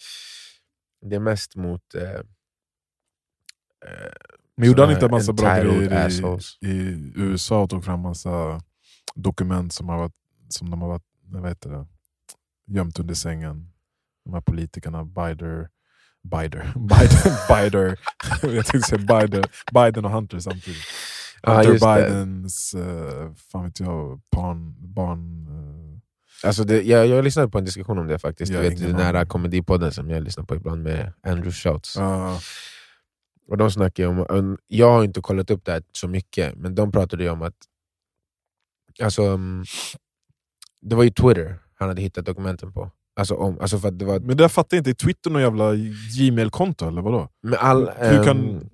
det 1.01 1.17
är 1.17 1.21
mest 1.21 1.57
mot... 1.57 1.95
Eh, 1.95 2.11
eh, 2.11 2.21
Men 4.57 4.69
gjorde 4.69 4.83
han 4.83 4.93
inte 4.93 5.05
en 5.05 5.11
massa 5.11 5.33
bra 5.33 5.59
grejer 5.59 6.09
i, 6.61 6.67
i 6.67 7.13
USA 7.17 7.63
och 7.63 7.71
tog 7.71 7.85
fram 7.85 8.01
massa 8.01 8.61
dokument 9.15 9.73
som, 9.73 9.89
har 9.89 9.97
varit, 9.97 10.15
som 10.49 10.71
de 10.71 10.83
har 10.83 10.89
varit, 10.89 11.07
vad 11.25 11.49
heter 11.49 11.71
det, 11.71 11.87
gömt 12.67 12.99
under 12.99 13.15
sängen? 13.15 13.73
De 14.25 14.35
här 14.35 14.41
politikerna, 14.41 15.05
Bider, 15.05 15.69
Bider, 16.23 16.73
Biden, 16.75 17.37
Bider, 17.49 17.99
jag 18.57 18.67
tänkte 18.67 18.89
säga 18.89 19.21
Biden, 19.21 19.45
Biden 19.73 20.05
och 20.05 20.11
Hunter 20.11 20.39
samtidigt. 20.39 20.85
Hunter 21.43 21.73
det. 21.73 21.79
Bidens, 21.79 22.75
uh, 22.75 23.35
fan 23.35 23.65
vet 23.65 23.81
jag, 23.81 24.21
barn, 24.31 24.75
barn 24.79 25.47
eh, 25.47 25.76
Alltså 26.45 26.65
det, 26.65 26.83
jag, 26.83 27.07
jag 27.07 27.25
lyssnade 27.25 27.49
på 27.49 27.59
en 27.59 27.65
diskussion 27.65 27.99
om 27.99 28.07
det 28.07 28.19
faktiskt. 28.19 28.53
Jag 28.53 28.65
Du 28.65 28.69
vet, 28.69 28.79
den 28.81 28.95
här 28.97 29.25
komedipodden 29.25 29.93
som 29.93 30.11
jag 30.11 30.23
lyssnar 30.23 30.45
på 30.45 30.55
ibland 30.57 30.83
med 30.83 31.13
Andrew 31.23 31.53
Schultz. 31.53 31.97
ja, 31.97 32.41
Och 33.49 33.57
de 33.57 33.71
snackar 33.71 34.03
ju 34.03 34.09
om, 34.09 34.27
om- 34.29 34.59
jag 34.67 34.91
har 34.91 35.05
inte 35.05 35.21
kollat 35.21 35.51
upp 35.51 35.65
det 35.65 35.73
här 35.73 35.83
så 35.93 36.09
mycket, 36.09 36.55
men 36.57 36.75
de 36.75 36.93
pratade 36.93 37.31
om 37.31 37.43
att 37.43 37.55
alltså, 39.03 39.23
mm, 39.23 39.65
det 40.81 40.97
var 40.97 41.03
ju 41.05 41.11
Twitter 41.11 41.59
han 41.79 41.89
hade 41.89 42.03
hittat 42.03 42.25
dokumenten 42.25 42.73
på. 42.73 42.91
Alltså, 43.17 43.35
om, 43.35 43.61
alltså 43.61 43.79
för 43.79 43.91
det 43.91 44.05
var 44.05 44.21
Men 44.21 44.37
det 44.37 44.49
fattar 44.49 44.77
jag 44.77 44.81
inte, 44.81 44.91
är 44.91 44.95
Twitter 45.07 45.31
någon 45.31 45.43
jävla 45.43 45.73
Gmail-konto 46.19 46.89
eller 46.89 47.03
vadå? 47.03 47.29
med 47.43 47.59
all, 47.59 47.91
Hur 47.99 48.25
kan- 48.25 48.71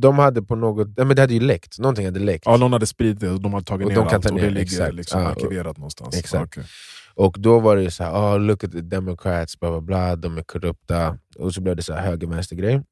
De 0.00 0.18
hade 0.18 0.42
på 0.42 0.56
något, 0.56 0.88
nej, 0.96 1.06
men 1.06 1.16
det 1.16 1.22
hade 1.22 1.34
ju 1.34 1.40
läckt, 1.40 1.78
någonting 1.78 2.04
hade 2.04 2.20
läckt. 2.20 2.46
Ja, 2.46 2.56
någon 2.56 2.72
hade 2.72 2.86
spridit 2.86 3.20
det 3.20 3.30
och 3.30 3.40
de 3.40 3.52
hade 3.52 3.64
tagit 3.66 3.84
Och 3.86 3.92
ner 3.92 3.96
de 3.96 4.06
kan 4.06 4.14
allt 4.14 4.24
ta 4.24 4.30
och 4.34 4.36
det 4.40 4.42
ner, 4.42 4.50
ligger 4.50 4.62
exakt. 4.62 4.94
liksom 4.94 5.22
och- 5.22 5.28
arkiverat 5.28 5.76
någonstans. 5.78 6.16
exakt. 6.18 6.44
Okej. 6.58 6.64
Och 7.14 7.36
då 7.38 7.60
var 7.60 7.76
det 7.76 7.90
så 7.90 8.04
här, 8.04 8.12
oh, 8.12 8.40
look 8.40 8.64
at 8.64 8.72
the 8.72 8.80
democrats, 8.80 9.60
bla 9.60 9.70
bla 9.70 9.80
bla, 9.80 10.16
de 10.16 10.38
är 10.38 10.42
korrupta. 10.42 11.18
Och 11.38 11.54
så 11.54 11.60
blev 11.60 11.76
det 11.76 11.82
så 11.82 11.92
här 11.92 12.06
höger-vänster 12.06 12.56
grej. 12.56 12.82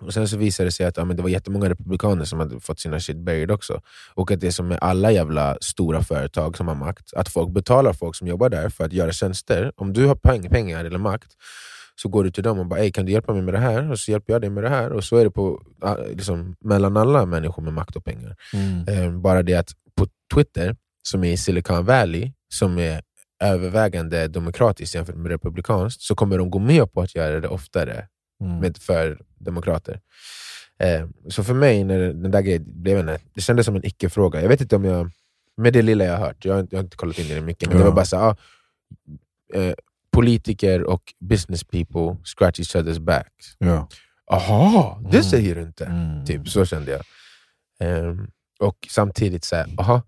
Och 0.00 0.14
sen 0.14 0.28
så 0.28 0.36
visade 0.36 0.66
det 0.66 0.72
sig 0.72 0.86
att 0.86 0.96
ja, 0.96 1.04
men 1.04 1.16
det 1.16 1.22
var 1.22 1.30
jättemånga 1.30 1.68
republikaner 1.68 2.24
som 2.24 2.38
hade 2.38 2.60
fått 2.60 2.80
sina 2.80 3.00
shit 3.00 3.16
buried 3.16 3.50
också. 3.50 3.80
Och 4.14 4.30
att 4.30 4.40
det 4.40 4.46
är 4.46 4.50
som 4.50 4.68
med 4.68 4.78
alla 4.80 5.10
jävla 5.12 5.56
stora 5.60 6.02
företag 6.02 6.56
som 6.56 6.68
har 6.68 6.74
makt, 6.74 7.12
att 7.16 7.28
folk 7.28 7.50
betalar 7.52 7.92
folk 7.92 8.16
som 8.16 8.28
jobbar 8.28 8.48
där 8.48 8.68
för 8.68 8.84
att 8.84 8.92
göra 8.92 9.12
tjänster. 9.12 9.72
Om 9.76 9.92
du 9.92 10.06
har 10.06 10.14
peng, 10.14 10.48
pengar 10.48 10.84
eller 10.84 10.98
makt, 10.98 11.32
så 11.94 12.08
går 12.08 12.24
du 12.24 12.30
till 12.30 12.42
dem 12.42 12.58
och 12.58 12.66
bara 12.66 12.80
"Ey, 12.80 12.92
kan 12.92 13.06
du 13.06 13.12
hjälpa 13.12 13.32
mig 13.32 13.42
med 13.42 13.54
det 13.54 13.58
här? 13.60 13.90
Och 13.90 13.98
så 13.98 14.10
hjälper 14.10 14.32
jag 14.32 14.40
dig 14.42 14.50
med 14.50 14.62
det 14.64 14.68
här. 14.68 14.92
Och 14.92 15.04
så 15.04 15.16
är 15.16 15.24
det 15.24 15.30
på, 15.30 15.62
ah, 15.80 15.96
liksom, 15.96 16.56
mellan 16.60 16.96
alla 16.96 17.26
människor 17.26 17.62
med 17.62 17.72
makt 17.72 17.96
och 17.96 18.04
pengar. 18.04 18.36
Mm. 18.54 18.88
Eh, 19.14 19.20
bara 19.20 19.42
det 19.42 19.54
att 19.54 19.70
på 19.94 20.06
Twitter, 20.34 20.76
som 21.02 21.24
är 21.24 21.32
i 21.32 21.36
Silicon 21.36 21.84
Valley, 21.84 22.32
som 22.54 22.78
är 22.78 23.02
övervägande 23.44 24.28
demokratiskt 24.28 24.94
jämfört 24.94 25.16
med 25.16 25.30
republikanskt, 25.30 26.02
så 26.02 26.14
kommer 26.14 26.38
de 26.38 26.50
gå 26.50 26.58
med 26.58 26.92
på 26.92 27.00
att 27.02 27.14
göra 27.14 27.40
det 27.40 27.48
oftare 27.48 28.08
Mm. 28.44 28.58
med, 28.58 28.78
för 28.78 29.18
demokrater. 29.38 30.00
Eh, 30.78 31.06
så 31.28 31.44
för 31.44 31.54
mig, 31.54 31.84
när 31.84 31.98
den 31.98 32.30
där 32.30 32.40
grejen 32.40 32.64
blev 32.82 32.98
en, 33.08 33.18
det 33.34 33.40
kändes 33.40 33.66
som 33.66 33.76
en 33.76 33.86
icke-fråga. 33.86 34.42
Jag 34.42 34.48
vet 34.48 34.60
inte 34.60 34.76
om 34.76 34.84
jag, 34.84 35.10
med 35.56 35.72
det 35.72 35.82
lilla 35.82 36.04
jag 36.04 36.16
har 36.18 36.26
hört, 36.26 36.44
jag 36.44 36.54
har 36.54 36.60
inte, 36.60 36.74
jag 36.74 36.78
har 36.78 36.84
inte 36.84 36.96
kollat 36.96 37.18
in 37.18 37.28
det 37.28 37.40
mycket, 37.40 37.68
men 37.68 37.78
det 37.78 37.82
Ja. 37.84 37.88
var 37.88 37.94
bara 37.96 38.04
så 38.04 38.16
ah, 38.16 38.36
eh, 39.54 39.72
politiker 40.12 40.82
och 40.84 41.02
business 41.20 41.64
people 41.64 42.16
scratch 42.24 42.58
each 42.60 42.76
other's 42.76 43.00
backs. 43.00 43.56
Ja. 43.58 43.88
Aha, 44.32 44.98
det 45.02 45.08
Mm. 45.18 45.22
säger 45.22 45.54
du 45.54 45.62
inte! 45.62 45.84
Mm. 45.84 46.24
Typ, 46.24 46.48
så 46.48 46.64
kände 46.64 46.90
jag. 46.92 47.02
Ehm, 47.80 48.26
och 48.60 48.76
samtidigt 48.90 49.44
så 49.44 49.56
här, 49.56 49.66
aha, 49.78 50.02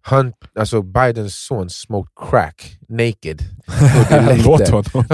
han, 0.00 0.32
alltså 0.58 0.82
Bidens 0.82 1.34
son 1.46 1.70
smoked 1.70 2.10
crack 2.30 2.78
naked. 2.88 3.42
Låt 4.44 4.68
honom. 4.68 5.04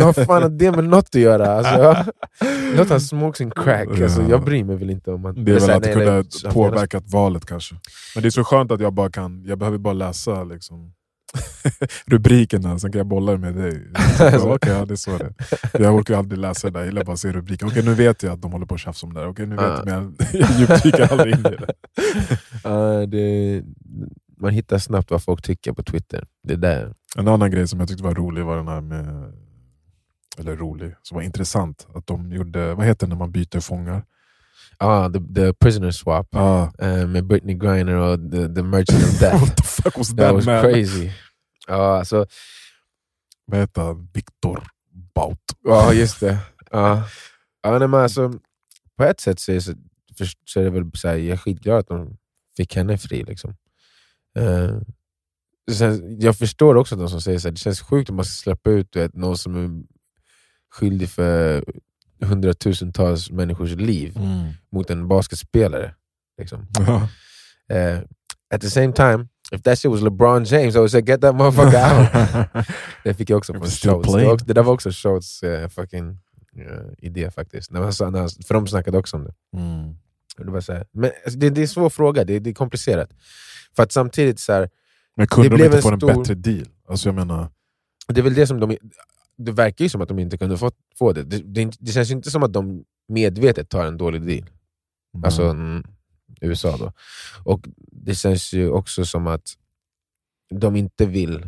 Vad 0.00 0.14
fan 0.16 0.42
har 0.42 0.48
det 0.48 0.70
med 0.72 0.84
något 0.84 1.04
att 1.06 1.14
göra? 1.14 1.52
Alltså, 1.52 2.12
låt 2.76 2.90
han 2.90 3.00
smoke 3.00 3.38
sin 3.38 3.50
crack. 3.50 3.88
Alltså, 4.00 4.22
jag 4.22 4.44
bryr 4.44 4.64
mig 4.64 4.76
väl 4.76 4.90
inte 4.90 5.10
om 5.12 5.26
att... 5.26 5.44
Det 5.44 5.52
är 5.52 5.60
väl 5.60 5.70
att 5.70 5.82
det 5.82 5.92
kunde 5.92 6.24
påverkat 6.52 7.04
valet 7.06 7.46
kanske. 7.46 7.74
Men 8.14 8.22
det 8.22 8.28
är 8.28 8.30
så 8.30 8.44
skönt 8.44 8.72
att 8.72 8.80
jag 8.80 8.92
bara 8.92 9.10
kan, 9.10 9.44
jag 9.46 9.58
behöver 9.58 9.78
bara 9.78 9.94
läsa 9.94 10.44
liksom, 10.44 10.92
rubrikerna, 12.06 12.78
sen 12.78 12.92
kan 12.92 12.98
jag 12.98 13.06
bolla 13.06 13.36
med 13.36 13.54
dig. 13.54 13.82
Okej, 14.38 14.72
ja, 14.72 14.84
det 14.84 14.94
är 14.94 14.96
så 14.96 15.18
det. 15.18 15.34
Jag 15.72 15.94
orkar 15.94 16.14
aldrig 16.14 16.38
läsa 16.38 16.66
det 16.66 16.72
där, 16.72 16.80
jag 16.80 16.86
gillar 16.86 17.04
bara 17.04 17.12
att 17.12 17.18
se 17.18 17.32
rubriken. 17.32 17.68
Okej, 17.68 17.84
nu 17.84 17.94
vet 17.94 18.22
jag 18.22 18.32
att 18.32 18.42
de 18.42 18.52
håller 18.52 18.66
på 18.66 18.74
att 18.74 18.80
tjafsa 18.80 19.06
om 19.06 19.14
det 19.14 19.20
där. 19.20 19.28
Okej, 19.28 19.46
nu 19.46 19.56
vet 19.56 19.64
jag, 19.64 19.86
men 19.86 20.16
jag 20.32 20.50
djupdyker 20.50 21.12
aldrig 21.12 21.34
in 21.34 21.40
i 21.40 21.42
det. 21.42 21.74
Ja, 22.64 23.06
det, 23.06 23.62
man 24.40 24.52
hittar 24.52 24.78
snabbt 24.78 25.10
vad 25.10 25.22
folk 25.22 25.42
tycker 25.42 25.72
på 25.72 25.82
Twitter. 25.82 26.24
Det 26.42 26.52
är 26.52 26.56
där. 26.56 26.94
En 27.16 27.28
annan 27.28 27.50
grej 27.50 27.68
som 27.68 27.80
jag 27.80 27.88
tyckte 27.88 28.04
var 28.04 28.14
rolig 28.14 28.44
var 28.44 28.56
den 28.56 28.68
här 28.68 28.80
med, 28.80 29.32
eller 30.38 30.56
rolig, 30.56 30.94
som 31.02 31.14
var 31.14 31.22
intressant, 31.22 31.86
att 31.94 32.06
de 32.06 32.32
gjorde, 32.32 32.74
vad 32.74 32.86
heter 32.86 33.06
det 33.06 33.10
när 33.10 33.18
man 33.18 33.32
byter 33.32 33.60
fångar? 33.60 34.04
Ah, 34.80 35.08
the, 35.08 35.20
the 35.34 35.52
prisoner 35.52 35.90
swap 35.90 36.26
Ah, 36.34 36.70
eh, 36.78 37.06
med 37.06 37.26
Britney 37.26 37.54
Griner 37.54 37.94
och 37.94 38.18
the, 38.32 38.54
the 38.54 38.62
Merchant 38.62 39.02
of 39.04 39.20
Death. 39.20 39.40
what 39.40 39.56
the 39.56 39.62
fuck 39.62 39.96
was 39.98 40.08
That 40.08 40.16
that 40.18 40.34
was 40.34 40.46
man? 40.46 40.62
crazy. 40.62 41.10
Ja, 41.68 41.98
alltså, 41.98 42.26
Vad 43.44 43.60
heter 43.60 43.82
han? 43.82 44.08
Viktor 44.14 44.66
Baut. 45.14 45.38
Ja, 45.64 45.92
just 45.92 46.20
det. 46.20 46.38
Ja. 46.70 47.02
Ja, 47.62 47.78
nej, 47.78 47.88
men 47.88 48.00
alltså, 48.00 48.32
på 48.96 49.04
ett 49.04 49.20
sätt 49.20 49.40
så 49.40 49.52
är, 49.52 49.60
så, 49.60 49.72
så 50.44 50.60
är 50.60 50.64
det 50.64 50.70
väl 50.70 50.90
så 50.94 51.08
här, 51.08 51.14
jag 51.16 51.32
är 51.32 51.36
skitglad 51.36 51.78
att 51.78 51.88
de 51.88 52.16
fick 52.56 52.76
henne 52.76 52.98
fri. 52.98 53.24
Liksom. 53.24 53.54
Eh, 54.38 54.76
sen, 55.72 56.20
jag 56.20 56.36
förstår 56.38 56.74
också 56.74 56.96
de 56.96 57.08
som 57.08 57.20
säger 57.20 57.38
att 57.38 57.54
det 57.54 57.56
känns 57.56 57.80
sjukt 57.80 58.10
om 58.10 58.16
man 58.16 58.24
ska 58.24 58.42
släppa 58.42 58.70
ut 58.70 58.96
vet, 58.96 59.14
någon 59.14 59.38
som 59.38 59.56
är 59.56 59.82
skyldig 60.70 61.10
för 61.10 61.64
hundratusentals 62.20 63.30
människors 63.30 63.70
liv 63.70 64.16
Mm. 64.16 64.48
mot 64.72 64.90
en 64.90 65.08
basketspelare. 65.08 65.94
Liksom. 66.38 66.66
Eh, 67.70 67.98
at 68.54 68.60
the 68.60 68.70
same 68.70 68.92
time, 68.92 69.28
if 69.52 69.62
that 69.62 69.78
shit 69.78 69.90
was 69.90 70.00
LeBron 70.02 70.44
James 70.44 70.74
I 70.74 70.78
would 70.78 70.90
say 70.90 71.00
get 71.02 71.20
that 71.20 71.34
motherfucker 71.34 71.98
out. 71.98 72.66
Det 73.04 73.14
fick 73.14 73.30
jag 73.30 73.36
också 73.38 73.52
från 73.52 73.66
Schultz. 73.66 74.12
Det, 74.14 74.26
också, 74.26 74.46
där 74.46 74.62
var 74.62 74.72
också 74.72 74.90
Schultz 74.92 75.42
uh, 75.42 75.68
fucking 75.68 76.08
eh, 76.56 76.88
idé 76.98 77.30
faktiskt. 77.30 77.70
När 77.70 77.80
han, 77.80 78.12
när 78.12 78.20
han, 78.20 78.28
för 78.46 78.54
de 78.54 78.66
snackade 78.66 78.98
också 78.98 79.16
om 79.16 79.24
det. 79.24 79.34
Mm. 79.58 79.94
Det, 80.36 80.50
var 80.50 80.60
så 80.60 80.72
här, 80.72 80.86
men 80.92 81.10
alltså, 81.24 81.38
det, 81.38 81.50
det 81.50 81.60
är 81.60 81.62
en 81.62 81.68
svår 81.68 81.90
fråga, 81.90 82.24
det, 82.24 82.38
det 82.38 82.50
är 82.50 82.54
komplicerat. 82.54 83.10
För 83.76 83.82
att 83.82 83.92
samtidigt, 83.92 84.40
så 84.40 84.52
här, 84.52 84.70
Men 85.16 85.26
kunde 85.26 85.48
Det 85.48 85.52
de 85.52 85.56
blev 85.56 85.66
inte 85.66 85.76
en 85.78 85.82
få 85.82 85.90
en 85.92 86.00
stor- 86.00 86.14
bättre 86.18 86.34
deal? 86.34 86.66
Alltså 86.88 87.08
jag 87.08 87.14
menar, 87.14 87.50
det 88.08 88.20
är 88.20 88.22
väl 88.22 88.34
det 88.34 88.46
som 88.46 88.60
de... 88.60 88.76
Det 89.38 89.52
verkar 89.52 89.84
ju 89.84 89.88
som 89.88 90.00
att 90.00 90.08
de 90.08 90.18
inte 90.18 90.38
kunde 90.38 90.58
få, 90.58 90.70
få 90.98 91.12
det. 91.12 91.22
Det, 91.22 91.38
det. 91.38 91.76
det 91.78 91.92
känns 91.92 92.10
ju 92.10 92.14
inte 92.14 92.30
som 92.30 92.42
att 92.42 92.52
de 92.52 92.84
medvetet 93.08 93.68
tar 93.68 93.86
en 93.86 93.96
dålig 93.96 94.26
deal. 94.26 94.50
Alltså 95.24 95.42
mm, 95.42 95.84
USA 96.40 96.76
då. 96.76 96.92
Och 97.44 97.66
det 97.92 98.14
känns 98.14 98.52
ju 98.52 98.70
också 98.70 99.04
som 99.04 99.26
att 99.26 99.54
de 100.50 100.76
inte 100.76 101.06
vill... 101.06 101.46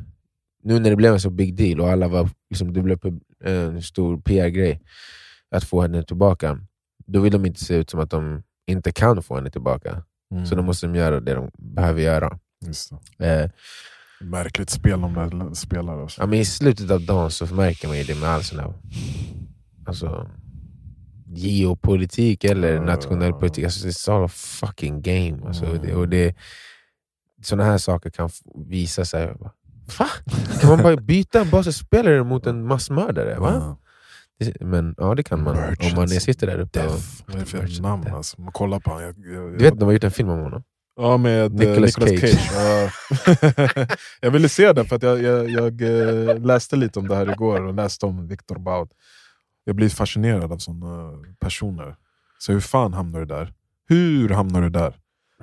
Nu 0.63 0.79
när 0.79 0.91
det 0.91 0.97
blev 0.97 1.13
en 1.13 1.21
så 1.21 1.31
big 1.31 1.55
deal 1.55 1.81
och 1.81 1.91
alla 1.91 2.09
var, 2.09 2.31
liksom, 2.51 2.73
det 2.73 2.83
blev 2.83 2.99
en 3.45 3.83
stor 3.83 4.21
PR-grej 4.21 4.81
att 5.51 5.65
få 5.65 5.83
henne 5.83 6.03
tillbaka, 6.03 6.59
då 7.07 7.21
vill 7.21 7.33
de 7.33 7.47
inte 7.47 7.65
se 7.65 7.75
ut 7.75 7.91
som 7.91 8.01
att 8.01 8.11
de 8.11 8.43
inte 8.67 8.93
kan 8.93 9.23
få 9.23 9.35
henne 9.37 9.51
tillbaka. 9.51 10.03
mm. 10.33 10.47
Så 10.47 10.55
då 10.55 10.63
måste 10.63 10.87
de 10.87 10.95
göra 10.95 11.21
det 11.21 11.35
de 11.35 11.51
behöver 11.59 12.01
göra. 12.03 12.39
Eh, 13.19 13.51
Märkligt 14.21 14.71
spel 14.71 15.01
de 15.01 15.15
där 15.15 15.55
spelar. 15.55 16.03
Alltså. 16.03 16.21
ja, 16.23 16.27
men 16.27 16.39
I 16.39 16.45
slutet 16.45 16.91
av 16.91 17.01
dagen 17.07 17.31
så 17.31 17.55
märker 17.55 17.89
man 17.89 17.99
ju 17.99 18.05
det 18.05 18.15
med 18.21 18.29
all 18.29 18.43
sån 18.45 18.59
här 18.59 18.75
alltså, 19.87 20.31
geopolitik 21.35 22.45
eller 22.45 22.73
Ja. 22.75 22.83
nationell 22.83 23.33
politik. 23.33 23.65
Alltså, 23.65 23.89
it's 23.89 24.11
all 24.17 24.25
a 24.25 24.29
fucking 24.29 25.03
game. 25.03 25.39
Alltså, 25.47 25.65
Mm. 25.65 25.83
det, 25.83 25.95
och 25.95 26.09
det, 26.09 26.35
såna 27.43 27.65
här 27.65 27.79
saker 27.79 28.11
kan 28.11 28.31
visa 28.67 29.05
sig. 29.05 29.27
Va? 29.99 30.07
Kan 30.61 30.71
man 30.71 30.83
bara 30.83 30.97
byta 30.97 31.41
en 31.41 31.51
basketspelare 31.51 32.25
mot 32.25 32.47
en 32.47 32.67
massmördare? 32.67 33.39
Va? 33.39 33.77
Det- 34.39 34.61
Men 34.61 34.95
ja, 34.99 35.15
det 35.15 35.23
kan 35.23 35.43
man. 35.43 35.57
Om 35.57 35.61
man 35.61 35.69
Merchants 35.81 36.25
sitter 36.25 36.47
där 36.47 36.59
uppe. 36.61 36.87
Och, 36.87 36.93
Death. 36.93 37.05
För 37.27 37.57
Merchants 37.59 37.81
namn? 37.81 38.03
Death. 38.03 38.17
Alltså. 38.17 38.41
Man 38.41 38.53
kollar 38.53 38.81
på 38.81 38.91
honom. 38.91 39.05
Jag, 39.05 39.35
jag, 39.35 39.59
Du 39.59 39.65
vet 39.65 39.79
de 39.79 39.85
har 39.85 39.93
gjort 39.93 40.05
en 40.05 40.11
film 40.11 40.29
om 40.29 40.41
honom? 40.41 40.63
Ja, 41.01 41.17
med 41.17 41.53
Nicolas 41.53 41.99
Nicolas, 41.99 42.21
Cage. 42.21 42.31
Cage. 42.31 42.51
Ja. 42.55 43.87
jag 44.21 44.31
ville 44.31 44.49
se 44.49 44.73
den 44.73 44.87
för 44.87 44.97
att 44.97 45.03
jag, 45.03 45.23
jag, 45.23 45.51
jag 45.51 45.83
eh, 45.83 46.39
läste 46.39 46.77
lite 46.77 46.99
om 46.99 47.09
det 47.09 47.17
här 47.17 47.33
igår 47.33 47.63
och 47.63 47.75
läste 47.75 48.07
om 48.07 48.29
Victor 48.29 48.59
Baut. 48.59 48.91
Jag 49.65 49.77
blir 49.77 49.89
fascinerad 49.89 50.53
av 50.53 50.59
sådana 50.59 51.13
personer. 51.41 51.97
Så 52.39 52.53
hur 52.53 52.61
fan 52.61 52.95
hamnar 52.95 53.21
du 53.21 53.27
där? 53.27 53.53
Hur 53.89 54.29
hamnar 54.29 54.63
du 54.63 54.71
där? 54.71 54.95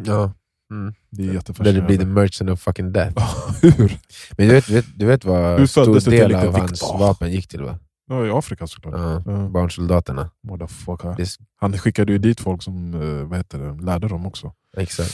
Ja. 0.03 0.31
Mm. 0.71 0.93
Det 1.09 1.27
är 1.27 1.33
jättefascinerande. 1.33 1.81
det 1.81 1.87
blir 1.87 1.97
the 1.97 2.05
merchant 2.05 2.49
of 2.51 2.61
fucking 2.61 2.91
death. 2.91 3.21
hur? 3.61 3.97
Men 4.37 4.47
du 4.47 4.53
vet, 4.53 4.67
du 4.67 4.73
vet, 4.73 4.85
du 4.95 5.05
vet 5.05 5.25
vad 5.25 5.59
Hur 5.59 5.65
stor 5.67 6.11
del 6.11 6.35
av 6.35 6.57
hans 6.57 6.71
Victor? 6.71 6.97
vapen 6.99 7.31
gick 7.31 7.47
till 7.47 7.61
va? 7.61 7.79
Ja, 8.09 8.25
I 8.25 8.29
Afrika 8.31 8.67
såklart. 8.67 8.93
Ja, 8.97 9.23
Ja. 9.25 9.49
barnsoldaterna. 9.49 10.29
Motherfucker. 10.43 11.15
Han 11.59 11.77
skickade 11.77 12.11
ju 12.11 12.17
dit 12.17 12.39
folk 12.39 12.63
som 12.63 12.93
eh, 12.93 13.27
vad 13.27 13.37
heter 13.37 13.59
det, 13.59 13.85
lärde 13.85 14.07
dem 14.07 14.25
också. 14.25 14.53
Exakt. 14.77 15.13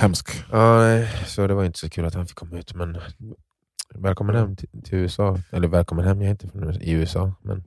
Hemsk. 0.00 0.44
Ja, 0.52 0.78
nej, 0.78 1.08
så 1.26 1.46
det 1.46 1.54
var 1.54 1.64
inte 1.64 1.78
så 1.78 1.90
kul 1.90 2.04
att 2.04 2.14
han 2.14 2.26
fick 2.26 2.36
komma 2.36 2.58
ut. 2.58 2.74
Men 2.74 2.98
välkommen 3.94 4.36
hem 4.36 4.56
till, 4.56 4.68
till 4.84 4.98
USA. 4.98 5.38
Eller 5.50 5.68
välkommen 5.68 6.04
hem, 6.06 6.20
jag 6.20 6.26
är 6.26 6.30
inte 6.30 6.48
från 6.48 6.82
i 6.82 6.90
USA. 6.92 7.32
Men 7.42 7.64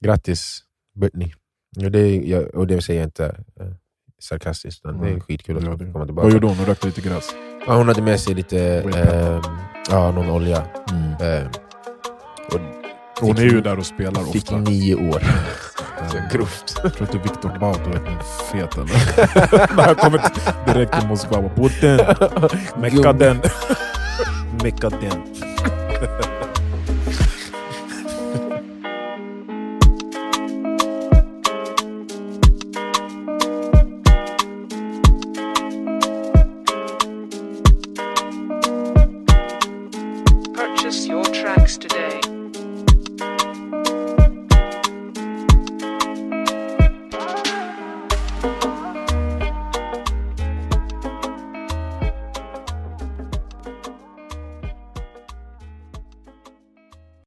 grattis 0.00 0.60
Britney. 0.94 1.32
Ja, 1.76 1.90
det, 1.90 2.16
jag, 2.16 2.54
och 2.54 2.66
det 2.66 2.82
säger 2.82 3.00
jag 3.00 3.06
inte 3.06 3.26
eh, 3.60 3.66
sarkastiskt. 4.18 4.80
utan 4.84 5.00
Det 5.00 5.10
är 5.10 5.20
skitkul 5.20 5.56
att 5.56 5.64
Ja, 5.64 5.70
det- 5.70 5.76
komma 5.84 5.98
Vad 5.98 6.06
tillbaka. 6.08 6.28
gjorde 6.28 6.46
hon? 6.46 6.56
Hon 6.56 6.66
rökte 6.66 6.86
lite 6.86 7.00
gräs. 7.00 7.30
Ja, 7.66 7.76
hon 7.76 7.88
hade 7.88 8.02
med 8.02 8.20
sig 8.20 8.34
lite 8.34 8.58
eh, 8.94 9.42
ja, 9.90 10.10
någon 10.12 10.30
olja. 10.30 10.66
Mm. 10.90 11.42
Eh, 11.42 11.48
och 12.54 12.60
Hon 13.26 13.38
är 13.38 13.42
ju 13.42 13.60
där 13.60 13.78
och 13.78 13.86
spelar 13.86 14.22
fick 14.24 14.42
ofta. 14.42 14.56
nio 14.58 14.94
år. 14.94 15.22
Så 16.08 16.16
Mm. 16.16 16.28
grovt. 16.32 16.74
Jag 16.82 16.94
tror 16.94 17.08
inte 17.14 17.18
Viktor 17.28 17.58
Bauto 17.60 17.90
är 17.90 17.94
en 17.96 18.18
fet 18.52 18.74
eller? 18.74 19.76
När 19.76 19.82
han 19.84 19.94
kommer 19.94 20.22
direkt 20.74 20.92
till 20.98 21.08
Moskva 21.08 21.36
på 21.56 21.68
den, 21.80 22.00
mecka 22.80 23.12
den. 23.12 23.40
Mecka 24.62 24.90
den. 25.00 25.22